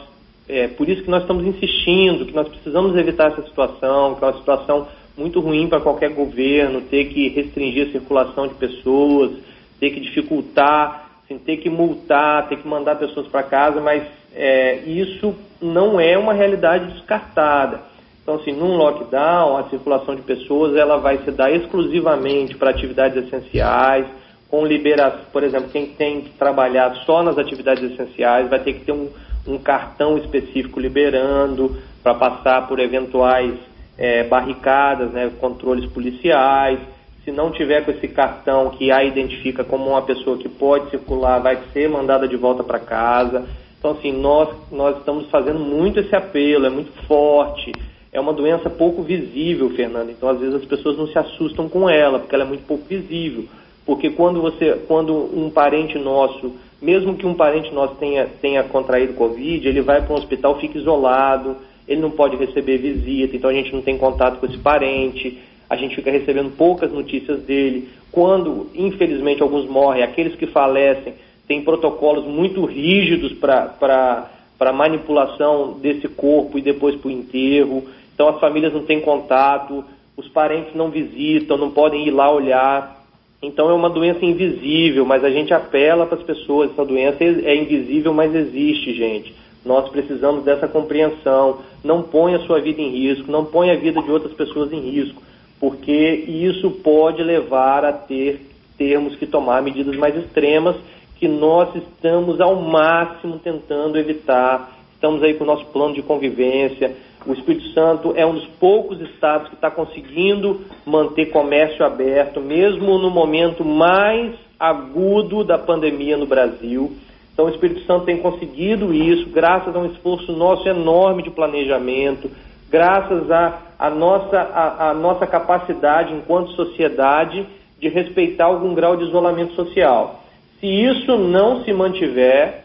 é 0.46 0.68
por 0.68 0.86
isso 0.90 1.02
que 1.02 1.10
nós 1.10 1.22
estamos 1.22 1.46
insistindo, 1.46 2.26
que 2.26 2.34
nós 2.34 2.48
precisamos 2.48 2.94
evitar 2.94 3.32
essa 3.32 3.42
situação, 3.44 4.14
que 4.14 4.22
é 4.22 4.26
uma 4.26 4.36
situação 4.36 4.86
muito 5.16 5.40
ruim 5.40 5.68
para 5.68 5.80
qualquer 5.80 6.10
governo 6.10 6.82
ter 6.82 7.06
que 7.06 7.28
restringir 7.28 7.88
a 7.88 7.92
circulação 7.92 8.46
de 8.48 8.54
pessoas, 8.54 9.32
ter 9.80 9.90
que 9.90 10.00
dificultar, 10.00 11.10
assim, 11.24 11.38
ter 11.38 11.56
que 11.56 11.70
multar, 11.70 12.48
ter 12.48 12.56
que 12.56 12.68
mandar 12.68 12.96
pessoas 12.96 13.26
para 13.26 13.42
casa, 13.42 13.80
mas 13.80 14.02
é, 14.34 14.80
isso 14.86 15.34
não 15.60 15.98
é 15.98 16.18
uma 16.18 16.34
realidade 16.34 16.92
descartada. 16.92 17.80
Então, 18.22 18.36
assim, 18.36 18.52
num 18.52 18.76
lockdown, 18.76 19.56
a 19.56 19.68
circulação 19.70 20.14
de 20.14 20.22
pessoas 20.22 20.76
ela 20.76 20.96
vai 20.98 21.18
se 21.18 21.30
dar 21.30 21.50
exclusivamente 21.50 22.56
para 22.56 22.70
atividades 22.70 23.24
essenciais, 23.24 24.06
com 24.50 24.66
liberação, 24.66 25.20
por 25.32 25.42
exemplo, 25.42 25.70
quem 25.70 25.86
tem 25.86 26.20
que 26.20 26.30
trabalhar 26.30 26.94
só 27.04 27.22
nas 27.22 27.38
atividades 27.38 27.82
essenciais 27.82 28.48
vai 28.48 28.60
ter 28.60 28.74
que 28.74 28.84
ter 28.84 28.92
um, 28.92 29.08
um 29.46 29.58
cartão 29.58 30.16
específico 30.18 30.78
liberando 30.78 31.76
para 32.02 32.14
passar 32.14 32.66
por 32.68 32.78
eventuais 32.78 33.54
é, 33.98 34.24
barricadas, 34.24 35.10
né, 35.12 35.30
controles 35.40 35.90
policiais. 35.90 36.78
Se 37.24 37.32
não 37.32 37.50
tiver 37.50 37.84
com 37.84 37.90
esse 37.90 38.06
cartão 38.08 38.70
que 38.70 38.92
a 38.92 39.02
identifica 39.02 39.64
como 39.64 39.90
uma 39.90 40.02
pessoa 40.02 40.38
que 40.38 40.48
pode 40.48 40.90
circular, 40.90 41.40
vai 41.40 41.58
ser 41.72 41.88
mandada 41.88 42.28
de 42.28 42.36
volta 42.36 42.62
para 42.62 42.78
casa. 42.78 43.44
Então, 43.78 43.92
assim, 43.92 44.12
nós, 44.12 44.48
nós 44.70 44.98
estamos 44.98 45.28
fazendo 45.30 45.58
muito 45.58 46.00
esse 46.00 46.14
apelo, 46.14 46.66
é 46.66 46.70
muito 46.70 46.92
forte. 47.06 47.72
É 48.12 48.20
uma 48.20 48.32
doença 48.32 48.70
pouco 48.70 49.02
visível, 49.02 49.70
Fernando. 49.70 50.10
Então, 50.10 50.28
às 50.28 50.38
vezes, 50.38 50.54
as 50.54 50.64
pessoas 50.64 50.96
não 50.96 51.06
se 51.08 51.18
assustam 51.18 51.68
com 51.68 51.90
ela, 51.90 52.18
porque 52.18 52.34
ela 52.34 52.44
é 52.44 52.46
muito 52.48 52.64
pouco 52.66 52.84
visível. 52.88 53.44
Porque 53.84 54.10
quando 54.10 54.40
você, 54.40 54.80
quando 54.88 55.12
um 55.14 55.50
parente 55.50 55.98
nosso, 55.98 56.52
mesmo 56.80 57.16
que 57.16 57.26
um 57.26 57.34
parente 57.34 57.72
nosso 57.72 57.94
tenha, 57.94 58.26
tenha 58.40 58.62
contraído 58.64 59.14
Covid, 59.14 59.66
ele 59.68 59.80
vai 59.80 60.02
para 60.02 60.14
um 60.14 60.18
hospital, 60.18 60.58
fica 60.58 60.78
isolado, 60.78 61.56
ele 61.88 62.00
não 62.00 62.10
pode 62.10 62.36
receber 62.36 62.78
visita, 62.78 63.36
então 63.36 63.50
a 63.50 63.54
gente 63.54 63.72
não 63.72 63.82
tem 63.82 63.96
contato 63.96 64.38
com 64.38 64.46
esse 64.46 64.58
parente, 64.58 65.38
a 65.68 65.76
gente 65.76 65.94
fica 65.96 66.10
recebendo 66.10 66.56
poucas 66.56 66.92
notícias 66.92 67.42
dele. 67.42 67.88
Quando, 68.12 68.68
infelizmente, 68.74 69.42
alguns 69.42 69.68
morrem, 69.68 70.02
aqueles 70.02 70.34
que 70.34 70.46
falecem 70.46 71.14
têm 71.46 71.62
protocolos 71.62 72.24
muito 72.24 72.64
rígidos 72.64 73.32
para 73.32 74.72
manipulação 74.72 75.74
desse 75.74 76.08
corpo 76.08 76.58
e 76.58 76.62
depois 76.62 76.96
para 76.96 77.08
o 77.08 77.12
enterro. 77.12 77.84
Então 78.14 78.28
as 78.28 78.40
famílias 78.40 78.72
não 78.72 78.82
têm 78.84 79.00
contato, 79.00 79.84
os 80.16 80.28
parentes 80.28 80.74
não 80.74 80.88
visitam, 80.88 81.56
não 81.56 81.70
podem 81.70 82.06
ir 82.06 82.10
lá 82.10 82.32
olhar. 82.32 83.04
Então 83.42 83.68
é 83.68 83.74
uma 83.74 83.90
doença 83.90 84.24
invisível, 84.24 85.04
mas 85.04 85.22
a 85.22 85.30
gente 85.30 85.52
apela 85.52 86.06
para 86.06 86.16
as 86.18 86.24
pessoas. 86.24 86.70
Essa 86.70 86.84
doença 86.84 87.22
é 87.22 87.54
invisível, 87.54 88.14
mas 88.14 88.34
existe, 88.34 88.94
gente. 88.94 89.34
Nós 89.66 89.88
precisamos 89.90 90.44
dessa 90.44 90.68
compreensão. 90.68 91.58
Não 91.82 92.02
ponha 92.02 92.36
a 92.36 92.46
sua 92.46 92.60
vida 92.60 92.80
em 92.80 92.90
risco, 92.90 93.30
não 93.30 93.44
ponha 93.44 93.72
a 93.72 93.76
vida 93.76 94.00
de 94.00 94.10
outras 94.10 94.32
pessoas 94.32 94.72
em 94.72 94.80
risco, 94.80 95.20
porque 95.58 96.24
isso 96.28 96.70
pode 96.70 97.22
levar 97.22 97.84
a 97.84 97.92
ter 97.92 98.46
termos 98.78 99.16
que 99.16 99.26
tomar 99.26 99.62
medidas 99.62 99.96
mais 99.96 100.16
extremas 100.16 100.76
que 101.18 101.26
nós 101.26 101.74
estamos 101.74 102.40
ao 102.40 102.56
máximo 102.56 103.38
tentando 103.38 103.98
evitar. 103.98 104.72
Estamos 104.94 105.22
aí 105.22 105.34
com 105.34 105.44
o 105.44 105.46
nosso 105.46 105.64
plano 105.66 105.94
de 105.94 106.02
convivência. 106.02 106.94
O 107.26 107.32
Espírito 107.32 107.68
Santo 107.70 108.12
é 108.14 108.24
um 108.24 108.34
dos 108.34 108.46
poucos 108.60 109.00
estados 109.00 109.48
que 109.48 109.54
está 109.54 109.70
conseguindo 109.70 110.60
manter 110.84 111.26
comércio 111.26 111.84
aberto, 111.84 112.40
mesmo 112.40 112.98
no 112.98 113.10
momento 113.10 113.64
mais 113.64 114.34
agudo 114.58 115.42
da 115.42 115.58
pandemia 115.58 116.16
no 116.16 116.26
Brasil. 116.26 116.92
Então, 117.36 117.44
o 117.44 117.50
Espírito 117.50 117.84
Santo 117.84 118.06
tem 118.06 118.16
conseguido 118.16 118.94
isso, 118.94 119.28
graças 119.28 119.76
a 119.76 119.78
um 119.78 119.92
esforço 119.92 120.32
nosso 120.32 120.66
enorme 120.66 121.22
de 121.22 121.28
planejamento, 121.28 122.30
graças 122.70 123.30
à 123.30 123.60
a, 123.78 123.88
a, 123.88 123.90
nossa, 123.90 124.38
a, 124.38 124.88
a 124.88 124.94
nossa 124.94 125.26
capacidade, 125.26 126.14
enquanto 126.14 126.52
sociedade, 126.52 127.46
de 127.78 127.90
respeitar 127.90 128.46
algum 128.46 128.72
grau 128.72 128.96
de 128.96 129.04
isolamento 129.04 129.52
social. 129.52 130.24
Se 130.58 130.66
isso 130.66 131.18
não 131.18 131.62
se 131.62 131.74
mantiver, 131.74 132.64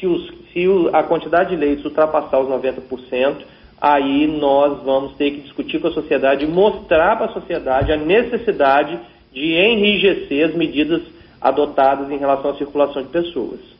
se, 0.00 0.06
os, 0.06 0.26
se 0.54 0.64
a 0.94 1.02
quantidade 1.02 1.50
de 1.50 1.56
leitos 1.56 1.84
ultrapassar 1.84 2.40
os 2.40 2.48
90%, 2.48 3.44
aí 3.78 4.26
nós 4.26 4.82
vamos 4.84 5.16
ter 5.16 5.32
que 5.32 5.40
discutir 5.42 5.82
com 5.82 5.88
a 5.88 5.92
sociedade 5.92 6.46
mostrar 6.46 7.16
para 7.16 7.26
a 7.26 7.34
sociedade 7.34 7.92
a 7.92 7.96
necessidade 7.98 8.98
de 9.34 9.54
enrijecer 9.54 10.48
as 10.48 10.54
medidas 10.54 11.02
adotadas 11.42 12.10
em 12.10 12.16
relação 12.16 12.52
à 12.52 12.54
circulação 12.54 13.02
de 13.02 13.08
pessoas. 13.10 13.77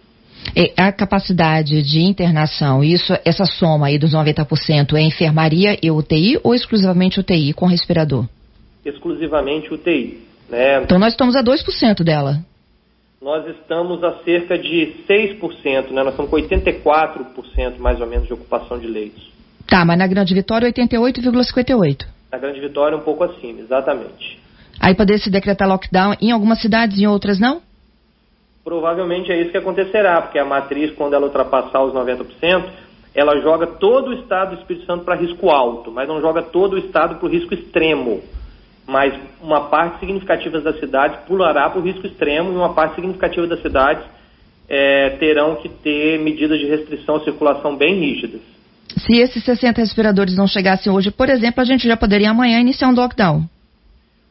A 0.77 0.92
capacidade 0.92 1.83
de 1.83 2.01
internação, 2.01 2.83
isso, 2.83 3.12
essa 3.24 3.44
soma 3.44 3.88
aí 3.88 3.98
dos 3.98 4.12
90% 4.12 4.94
é 4.94 5.03
enfermaria 5.03 5.79
e 5.83 5.90
UTI 5.90 6.40
ou 6.42 6.55
exclusivamente 6.55 7.20
UTI 7.20 7.53
com 7.53 7.66
respirador? 7.66 8.27
Exclusivamente 8.85 9.72
UTI. 9.72 10.20
Né? 10.48 10.83
Então 10.83 10.98
nós 10.98 11.12
estamos 11.12 11.37
a 11.37 11.42
2% 11.42 12.03
dela. 12.03 12.40
Nós 13.20 13.46
estamos 13.48 14.03
a 14.03 14.22
cerca 14.22 14.57
de 14.57 14.94
6%, 15.09 15.90
né? 15.90 16.03
nós 16.03 16.11
estamos 16.11 16.31
com 16.31 16.37
84% 16.37 17.79
mais 17.79 18.01
ou 18.01 18.07
menos 18.07 18.27
de 18.27 18.33
ocupação 18.33 18.79
de 18.79 18.87
leitos. 18.87 19.29
Tá, 19.66 19.85
mas 19.85 19.98
na 19.98 20.07
Grande 20.07 20.35
Vitória 20.35 20.72
88,58. 20.72 22.07
Na 22.33 22.38
Grande 22.38 22.61
Vitória 22.61 22.96
um 22.96 23.03
pouco 23.03 23.24
acima, 23.24 23.61
exatamente. 23.61 24.38
Aí 24.81 24.94
poder 24.94 25.18
se 25.18 25.29
decretar 25.29 25.68
lockdown 25.68 26.14
em 26.20 26.31
algumas 26.31 26.61
cidades 26.61 26.96
e 26.98 27.03
em 27.03 27.07
outras 27.07 27.38
não? 27.38 27.61
Provavelmente 28.68 29.33
é 29.33 29.40
isso 29.40 29.50
que 29.50 29.57
acontecerá, 29.57 30.20
porque 30.20 30.38
a 30.38 30.44
matriz, 30.44 30.90
quando 30.94 31.14
ela 31.14 31.24
ultrapassar 31.24 31.83
os 31.83 31.94
90%, 31.94 32.64
ela 33.14 33.40
joga 33.40 33.66
todo 33.66 34.09
o 34.09 34.12
estado 34.12 34.54
do 34.54 34.61
Espírito 34.61 34.85
Santo 34.85 35.07
para 35.07 35.14
risco 35.14 35.48
alto, 35.48 35.90
mas 35.90 36.07
não 36.07 36.20
joga 36.20 36.42
todo 36.42 36.74
o 36.74 36.78
estado 36.78 37.14
para 37.14 37.26
o 37.26 37.31
risco 37.31 37.54
extremo. 37.54 38.20
Mas 38.87 39.18
uma 39.40 39.70
parte 39.70 40.00
significativa 40.00 40.61
das 40.61 40.78
cidades 40.78 41.18
pulará 41.26 41.70
para 41.70 41.81
o 41.81 41.83
risco 41.83 42.07
extremo 42.07 42.52
e 42.52 42.57
uma 42.57 42.74
parte 42.74 42.96
significativa 42.96 43.46
das 43.46 43.62
cidades 43.62 44.04
é, 44.68 45.16
terão 45.18 45.57
que 45.57 45.70
ter 45.70 46.18
medidas 46.18 46.59
de 46.59 46.66
restrição 46.66 47.16
à 47.16 47.20
circulação 47.20 47.74
bem 47.74 47.98
rígidas. 47.98 48.42
Se 48.98 49.16
esses 49.16 49.42
60 49.44 49.81
respiradores 49.81 50.37
não 50.37 50.46
chegassem 50.46 50.92
hoje, 50.92 51.11
por 51.11 51.31
exemplo, 51.31 51.62
a 51.62 51.64
gente 51.64 51.88
já 51.88 51.96
poderia 51.96 52.33
amanhã 52.33 52.61
iniciar 52.61 52.88
um 52.88 52.94
lockdown. 52.94 53.46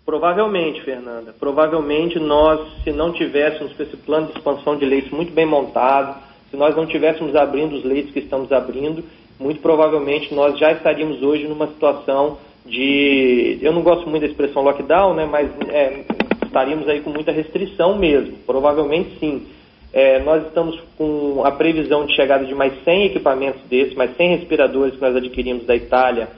Provavelmente, 0.08 0.82
Fernanda. 0.84 1.36
Provavelmente 1.38 2.18
nós, 2.18 2.62
se 2.82 2.94
não 2.94 3.12
tivéssemos 3.12 3.78
esse 3.78 3.98
plano 3.98 4.28
de 4.28 4.38
expansão 4.38 4.78
de 4.78 4.86
leitos 4.86 5.12
muito 5.12 5.34
bem 5.34 5.46
montado, 5.46 6.18
se 6.50 6.56
nós 6.56 6.74
não 6.78 6.86
tivéssemos 6.86 7.36
abrindo 7.36 7.76
os 7.76 7.84
leitos 7.84 8.14
que 8.14 8.20
estamos 8.20 8.50
abrindo, 8.54 9.04
muito 9.38 9.60
provavelmente 9.60 10.34
nós 10.34 10.58
já 10.58 10.72
estaríamos 10.72 11.22
hoje 11.22 11.46
numa 11.46 11.68
situação 11.68 12.38
de, 12.66 13.60
eu 13.62 13.74
não 13.74 13.82
gosto 13.82 14.10
muito 14.10 14.22
da 14.22 14.30
expressão 14.30 14.64
lockdown, 14.64 15.14
né, 15.14 15.26
mas 15.30 15.52
é, 15.68 16.06
estaríamos 16.46 16.88
aí 16.88 17.02
com 17.02 17.10
muita 17.10 17.34
restrição 17.34 17.98
mesmo. 17.98 18.38
Provavelmente 18.46 19.20
sim. 19.20 19.46
É, 19.92 20.20
nós 20.20 20.42
estamos 20.48 20.80
com 20.98 21.44
a 21.44 21.52
previsão 21.52 22.06
de 22.06 22.16
chegada 22.16 22.46
de 22.46 22.56
mais 22.56 22.72
100 22.86 23.08
equipamentos 23.08 23.62
desses, 23.64 23.94
mais 23.94 24.16
100 24.16 24.38
respiradores 24.38 24.96
que 24.96 25.02
nós 25.02 25.18
adquirimos 25.18 25.66
da 25.66 25.76
Itália, 25.76 26.30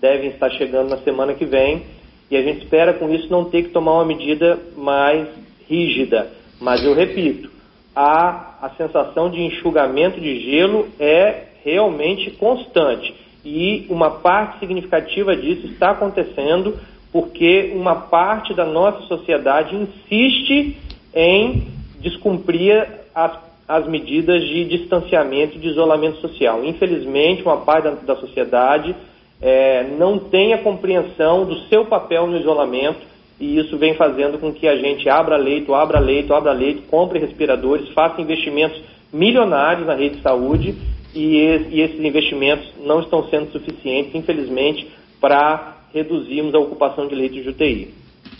devem 0.00 0.30
estar 0.30 0.48
chegando 0.50 0.90
na 0.90 0.98
semana 0.98 1.34
que 1.34 1.44
vem. 1.44 1.95
E 2.30 2.36
a 2.36 2.42
gente 2.42 2.64
espera 2.64 2.92
com 2.94 3.08
isso 3.12 3.30
não 3.30 3.44
ter 3.44 3.62
que 3.64 3.68
tomar 3.70 3.92
uma 3.94 4.04
medida 4.04 4.58
mais 4.76 5.28
rígida. 5.68 6.30
Mas 6.60 6.84
eu 6.84 6.94
repito, 6.94 7.50
a, 7.94 8.56
a 8.62 8.70
sensação 8.76 9.30
de 9.30 9.40
enxugamento 9.40 10.20
de 10.20 10.40
gelo 10.40 10.88
é 10.98 11.44
realmente 11.64 12.30
constante. 12.32 13.14
E 13.44 13.86
uma 13.88 14.10
parte 14.10 14.58
significativa 14.58 15.36
disso 15.36 15.66
está 15.66 15.90
acontecendo 15.90 16.76
porque 17.12 17.72
uma 17.74 17.94
parte 17.94 18.52
da 18.52 18.64
nossa 18.64 19.02
sociedade 19.06 19.74
insiste 19.74 20.76
em 21.14 21.68
descumprir 22.00 22.86
as, 23.14 23.38
as 23.66 23.86
medidas 23.88 24.42
de 24.42 24.64
distanciamento 24.64 25.56
e 25.56 25.60
de 25.60 25.68
isolamento 25.68 26.20
social. 26.20 26.64
Infelizmente, 26.64 27.42
uma 27.42 27.58
parte 27.58 27.84
da, 27.84 27.90
da 27.92 28.16
sociedade 28.16 28.94
é, 29.40 29.84
não 29.98 30.18
tem 30.18 30.54
a 30.54 30.58
compreensão 30.58 31.44
do 31.44 31.58
seu 31.68 31.84
papel 31.84 32.26
no 32.26 32.38
isolamento 32.38 33.00
e 33.38 33.58
isso 33.58 33.76
vem 33.76 33.94
fazendo 33.94 34.38
com 34.38 34.52
que 34.52 34.66
a 34.66 34.76
gente 34.76 35.08
abra 35.08 35.36
leito, 35.36 35.74
abra 35.74 35.98
leito, 35.98 36.32
abra 36.32 36.52
leito, 36.52 36.82
compre 36.88 37.18
respiradores, 37.18 37.88
faça 37.90 38.20
investimentos 38.20 38.80
milionários 39.12 39.86
na 39.86 39.94
rede 39.94 40.16
de 40.16 40.22
saúde 40.22 40.74
e, 41.14 41.66
e 41.70 41.80
esses 41.80 42.00
investimentos 42.00 42.66
não 42.84 43.00
estão 43.00 43.28
sendo 43.28 43.52
suficientes, 43.52 44.14
infelizmente, 44.14 44.88
para 45.20 45.76
reduzirmos 45.92 46.54
a 46.54 46.58
ocupação 46.58 47.06
de 47.06 47.14
leitos 47.14 47.42
de 47.42 47.48
UTI. 47.48 47.94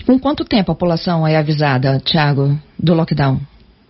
Com 0.06 0.18
quanto 0.18 0.44
tempo 0.44 0.72
a 0.72 0.74
população 0.74 1.26
é 1.26 1.36
avisada, 1.36 2.00
Tiago, 2.04 2.56
do 2.78 2.94
lockdown? 2.94 3.38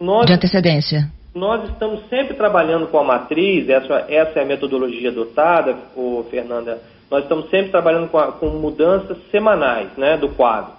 Nós, 0.01 0.27
de 0.27 0.33
antecedência? 0.33 1.11
Nós 1.35 1.69
estamos 1.69 2.01
sempre 2.09 2.35
trabalhando 2.35 2.87
com 2.89 2.99
a 2.99 3.05
matriz, 3.05 3.69
essa, 3.69 4.07
essa 4.09 4.39
é 4.39 4.43
a 4.43 4.47
metodologia 4.47 5.11
adotada, 5.11 5.77
ô, 5.95 6.25
Fernanda, 6.31 6.81
nós 7.11 7.23
estamos 7.23 7.49
sempre 7.51 7.71
trabalhando 7.71 8.09
com, 8.09 8.19
a, 8.19 8.33
com 8.33 8.47
mudanças 8.49 9.17
semanais 9.31 9.89
né, 9.97 10.17
do 10.17 10.29
quadro. 10.31 10.73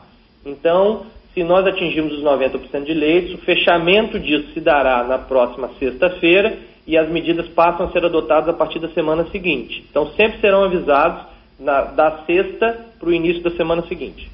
Então, 0.45 1.05
se 1.33 1.43
nós 1.43 1.65
atingirmos 1.65 2.13
os 2.13 2.23
90% 2.23 2.83
de 2.83 2.93
leitos, 2.93 3.35
o 3.35 3.37
fechamento 3.39 4.19
disso 4.19 4.53
se 4.53 4.59
dará 4.59 5.03
na 5.03 5.17
próxima 5.17 5.69
sexta-feira 5.79 6.57
e 6.85 6.97
as 6.97 7.09
medidas 7.09 7.47
passam 7.49 7.85
a 7.85 7.91
ser 7.91 8.03
adotadas 8.03 8.49
a 8.49 8.53
partir 8.53 8.79
da 8.79 8.89
semana 8.89 9.25
seguinte. 9.29 9.85
Então, 9.89 10.11
sempre 10.11 10.39
serão 10.39 10.63
avisados 10.63 11.25
na, 11.59 11.81
da 11.81 12.23
sexta 12.25 12.85
para 12.99 13.09
o 13.09 13.13
início 13.13 13.43
da 13.43 13.51
semana 13.51 13.83
seguinte. 13.87 14.31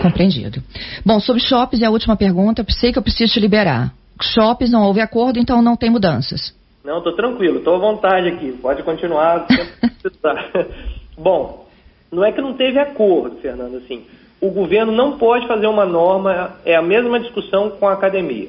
Compreendido. 0.00 0.62
Bom, 1.04 1.18
sobre 1.18 1.42
shoppings, 1.42 1.82
é 1.82 1.86
a 1.86 1.90
última 1.90 2.16
pergunta. 2.16 2.64
Sei 2.68 2.92
que 2.92 2.98
eu 2.98 3.02
preciso 3.02 3.32
te 3.34 3.40
liberar. 3.40 3.92
Shoppings 4.20 4.70
não 4.70 4.84
houve 4.84 5.00
acordo, 5.00 5.38
então 5.38 5.60
não 5.60 5.76
tem 5.76 5.90
mudanças. 5.90 6.54
Não, 6.84 6.98
estou 6.98 7.14
tranquilo, 7.14 7.58
estou 7.58 7.76
à 7.76 7.78
vontade 7.78 8.28
aqui. 8.28 8.52
Pode 8.52 8.82
continuar. 8.82 9.46
Bom, 11.16 11.66
não 12.10 12.24
é 12.24 12.32
que 12.32 12.40
não 12.40 12.54
teve 12.54 12.78
acordo, 12.78 13.36
Fernando, 13.36 13.76
assim. 13.76 14.04
O 14.40 14.50
governo 14.50 14.92
não 14.92 15.18
pode 15.18 15.46
fazer 15.46 15.66
uma 15.66 15.86
norma, 15.86 16.56
é 16.64 16.74
a 16.74 16.82
mesma 16.82 17.20
discussão 17.20 17.70
com 17.70 17.86
a 17.86 17.92
academia. 17.92 18.48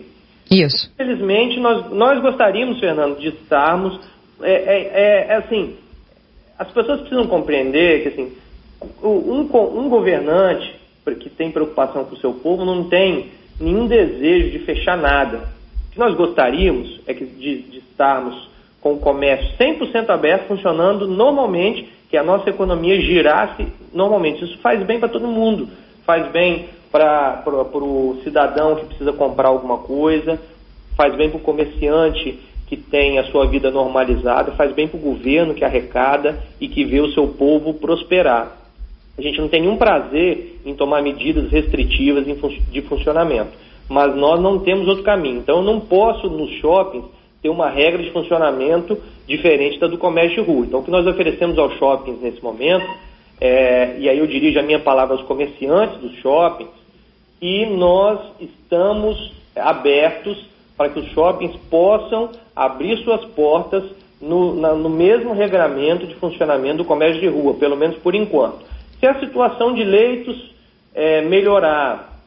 Isso. 0.50 0.92
Infelizmente, 0.94 1.60
nós, 1.60 1.90
nós 1.92 2.22
gostaríamos, 2.22 2.80
Fernando, 2.80 3.20
de 3.20 3.30
estarmos. 3.30 4.00
É, 4.42 4.52
é, 4.52 5.28
é, 5.30 5.36
assim, 5.36 5.76
as 6.58 6.70
pessoas 6.72 7.02
precisam 7.02 7.28
compreender 7.28 8.04
que 8.04 8.10
assim, 8.10 8.34
um, 9.04 9.42
um 9.42 9.90
governante 9.90 10.76
que 11.20 11.30
tem 11.30 11.52
preocupação 11.52 12.06
com 12.06 12.16
o 12.16 12.20
seu 12.20 12.34
povo 12.34 12.64
não 12.64 12.86
tem 12.86 13.32
nenhum 13.60 13.88
desejo 13.88 14.52
de 14.52 14.60
fechar 14.60 14.98
nada. 14.98 15.50
O 15.88 15.92
que 15.92 16.00
nós 16.00 16.16
gostaríamos 16.16 17.02
é 17.06 17.14
que 17.14 17.26
de, 17.26 17.62
de 17.64 17.78
estarmos 17.80 18.50
com 18.82 18.94
o 18.94 19.00
comércio 19.00 19.48
100% 19.58 20.10
aberto, 20.10 20.48
funcionando 20.48 21.08
normalmente, 21.08 21.88
que 22.14 22.18
a 22.18 22.24
nossa 22.24 22.48
economia 22.48 23.02
girasse 23.02 23.66
normalmente. 23.92 24.46
Isso 24.46 24.60
faz 24.60 24.84
bem 24.84 25.00
para 25.00 25.10
todo 25.10 25.28
mundo. 25.28 25.68
Faz 26.06 26.32
bem 26.32 26.68
para 26.92 27.42
o 27.48 28.20
cidadão 28.24 28.76
que 28.76 28.86
precisa 28.86 29.12
comprar 29.12 29.48
alguma 29.48 29.80
coisa, 29.80 30.40
faz 30.96 31.16
bem 31.16 31.32
para 31.32 31.40
o 31.40 31.42
comerciante 31.42 32.40
que 32.68 32.78
tem 32.78 33.18
a 33.18 33.24
sua 33.32 33.48
vida 33.48 33.72
normalizada, 33.72 34.52
faz 34.52 34.72
bem 34.74 34.88
para 34.88 35.00
o 35.00 35.02
governo 35.02 35.56
que 35.56 35.66
arrecada 35.66 36.38
e 36.62 36.68
que 36.68 36.86
vê 36.86 37.02
o 37.02 37.12
seu 37.14 37.30
povo 37.30 37.74
prosperar. 37.74 38.60
A 39.18 39.22
gente 39.24 39.42
não 39.42 39.48
tem 39.48 39.62
nenhum 39.62 39.78
prazer 39.78 40.60
em 40.64 40.76
tomar 40.76 41.02
medidas 41.02 41.50
restritivas 41.50 42.26
de 42.70 42.82
funcionamento, 42.84 43.54
mas 43.90 44.16
nós 44.16 44.40
não 44.40 44.60
temos 44.60 44.88
outro 44.88 45.04
caminho. 45.04 45.40
Então, 45.40 45.58
eu 45.58 45.64
não 45.64 45.80
posso, 45.80 46.30
nos 46.30 46.52
shoppings, 46.60 47.06
ter 47.44 47.50
uma 47.50 47.70
regra 47.70 48.02
de 48.02 48.10
funcionamento 48.12 48.98
diferente 49.28 49.78
da 49.78 49.88
do 49.88 49.98
comércio 49.98 50.42
de 50.42 50.50
rua. 50.50 50.66
Então, 50.66 50.80
o 50.80 50.84
que 50.84 50.90
nós 50.90 51.06
oferecemos 51.06 51.60
aos 51.60 51.78
shoppings 51.78 52.22
nesse 52.22 52.42
momento, 52.42 52.88
é, 53.40 53.98
e 54.00 54.08
aí 54.08 54.18
eu 54.18 54.26
dirijo 54.26 54.58
a 54.58 54.64
minha 54.64 54.80
palavra 54.80 55.14
aos 55.16 55.26
comerciantes 55.26 56.00
dos 56.00 56.16
shoppings, 56.20 56.72
e 57.42 57.66
nós 57.66 58.20
estamos 58.40 59.34
abertos 59.54 60.38
para 60.78 60.90
que 60.90 61.00
os 61.00 61.08
shoppings 61.12 61.54
possam 61.70 62.30
abrir 62.56 62.98
suas 63.04 63.26
portas 63.26 63.84
no, 64.22 64.56
na, 64.56 64.74
no 64.74 64.90
mesmo 64.90 65.34
regramento 65.34 66.08
de 66.08 66.16
funcionamento 66.16 66.78
do 66.78 66.86
comércio 66.86 67.20
de 67.20 67.28
rua, 67.28 67.56
pelo 67.56 67.76
menos 67.76 67.98
por 67.98 68.16
enquanto. 68.16 68.60
Se 69.02 69.06
a 69.06 69.20
situação 69.20 69.74
de 69.74 69.84
leitos 69.84 70.56
é, 70.96 71.22
melhorar, 71.22 72.18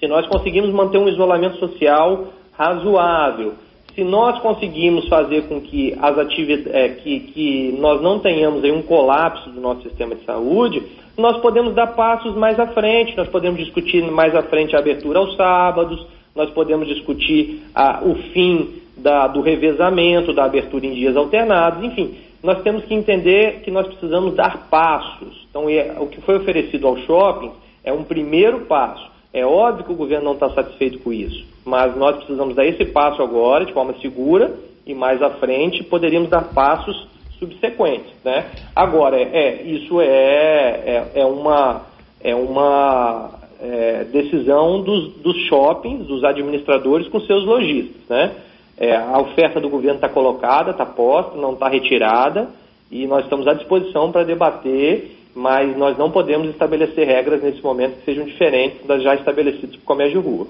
se 0.00 0.06
nós 0.08 0.26
conseguimos 0.28 0.70
manter 0.70 0.96
um 0.96 1.08
isolamento 1.08 1.58
social 1.58 2.28
razoável, 2.56 3.54
se 3.94 4.02
nós 4.04 4.38
conseguimos 4.40 5.08
fazer 5.08 5.42
com 5.42 5.60
que 5.60 5.94
as 6.00 6.18
atividades, 6.18 6.74
é, 6.74 6.88
que, 6.88 7.20
que 7.20 7.76
nós 7.78 8.00
não 8.00 8.18
tenhamos 8.18 8.64
aí 8.64 8.72
um 8.72 8.82
colapso 8.82 9.50
do 9.50 9.60
nosso 9.60 9.82
sistema 9.82 10.14
de 10.14 10.24
saúde, 10.24 10.82
nós 11.16 11.38
podemos 11.38 11.74
dar 11.74 11.88
passos 11.88 12.34
mais 12.34 12.58
à 12.58 12.66
frente, 12.68 13.16
nós 13.16 13.28
podemos 13.28 13.58
discutir 13.58 14.02
mais 14.10 14.34
à 14.34 14.42
frente 14.42 14.74
a 14.74 14.78
abertura 14.78 15.18
aos 15.18 15.36
sábados, 15.36 16.06
nós 16.34 16.50
podemos 16.50 16.88
discutir 16.88 17.62
a, 17.74 18.02
o 18.02 18.14
fim 18.32 18.80
da, 18.96 19.26
do 19.26 19.42
revezamento, 19.42 20.32
da 20.32 20.44
abertura 20.44 20.86
em 20.86 20.94
dias 20.94 21.16
alternados, 21.16 21.84
enfim, 21.84 22.14
nós 22.42 22.62
temos 22.62 22.84
que 22.84 22.94
entender 22.94 23.60
que 23.60 23.70
nós 23.70 23.86
precisamos 23.86 24.34
dar 24.34 24.68
passos. 24.68 25.46
Então, 25.48 25.68
é, 25.68 25.94
o 25.98 26.06
que 26.06 26.20
foi 26.22 26.36
oferecido 26.36 26.86
ao 26.86 26.96
shopping 26.98 27.52
é 27.84 27.92
um 27.92 28.02
primeiro 28.02 28.60
passo. 28.60 29.11
É 29.32 29.46
óbvio 29.46 29.84
que 29.84 29.92
o 29.92 29.96
governo 29.96 30.26
não 30.26 30.34
está 30.34 30.50
satisfeito 30.50 30.98
com 30.98 31.12
isso, 31.12 31.46
mas 31.64 31.96
nós 31.96 32.16
precisamos 32.16 32.54
dar 32.54 32.66
esse 32.66 32.84
passo 32.84 33.22
agora, 33.22 33.64
de 33.64 33.72
forma 33.72 33.94
segura, 34.00 34.54
e 34.86 34.94
mais 34.94 35.22
à 35.22 35.30
frente 35.30 35.82
poderíamos 35.84 36.28
dar 36.28 36.52
passos 36.52 37.08
subsequentes. 37.38 38.12
Né? 38.24 38.46
Agora, 38.76 39.16
é, 39.16 39.22
é 39.22 39.62
isso 39.62 40.00
é, 40.00 40.06
é, 40.06 41.12
é 41.14 41.24
uma, 41.24 41.82
é 42.22 42.34
uma 42.34 43.30
é, 43.60 44.04
decisão 44.04 44.82
dos, 44.82 45.14
dos 45.14 45.36
shoppings, 45.48 46.06
dos 46.06 46.22
administradores 46.24 47.08
com 47.08 47.20
seus 47.20 47.44
lojistas. 47.44 48.02
Né? 48.08 48.32
É, 48.76 48.96
a 48.96 49.18
oferta 49.18 49.60
do 49.60 49.68
governo 49.68 49.96
está 49.96 50.08
colocada, 50.08 50.72
está 50.72 50.84
posta, 50.84 51.36
não 51.36 51.52
está 51.54 51.68
retirada, 51.68 52.50
e 52.90 53.06
nós 53.06 53.24
estamos 53.24 53.46
à 53.46 53.54
disposição 53.54 54.12
para 54.12 54.24
debater 54.24 55.21
mas 55.34 55.76
nós 55.76 55.96
não 55.96 56.10
podemos 56.10 56.48
estabelecer 56.48 57.06
regras 57.06 57.42
nesse 57.42 57.62
momento 57.62 57.98
que 57.98 58.04
sejam 58.04 58.24
diferentes 58.24 58.86
das 58.86 59.02
já 59.02 59.14
estabelecidas 59.14 59.76
para 59.76 59.82
o 59.82 59.86
comércio 59.86 60.20
de 60.20 60.28
rua. 60.28 60.46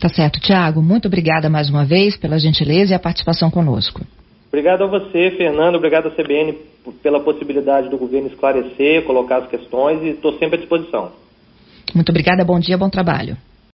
Tá 0.00 0.08
certo. 0.08 0.40
Tiago, 0.40 0.82
muito 0.82 1.06
obrigada 1.06 1.48
mais 1.48 1.70
uma 1.70 1.84
vez 1.84 2.16
pela 2.16 2.38
gentileza 2.38 2.92
e 2.92 2.94
a 2.94 2.98
participação 2.98 3.50
conosco. 3.50 4.02
Obrigado 4.48 4.84
a 4.84 4.86
você, 4.86 5.32
Fernando. 5.32 5.76
Obrigado 5.76 6.08
à 6.08 6.10
CBN 6.10 6.56
pela 7.02 7.20
possibilidade 7.20 7.88
do 7.88 7.98
governo 7.98 8.28
esclarecer, 8.28 9.04
colocar 9.04 9.38
as 9.38 9.48
questões 9.48 10.02
e 10.02 10.10
estou 10.10 10.32
sempre 10.38 10.56
à 10.56 10.58
disposição. 10.58 11.12
Muito 11.94 12.10
obrigada, 12.10 12.44
bom 12.44 12.58
dia, 12.58 12.78
bom 12.78 12.88
trabalho. 12.88 13.36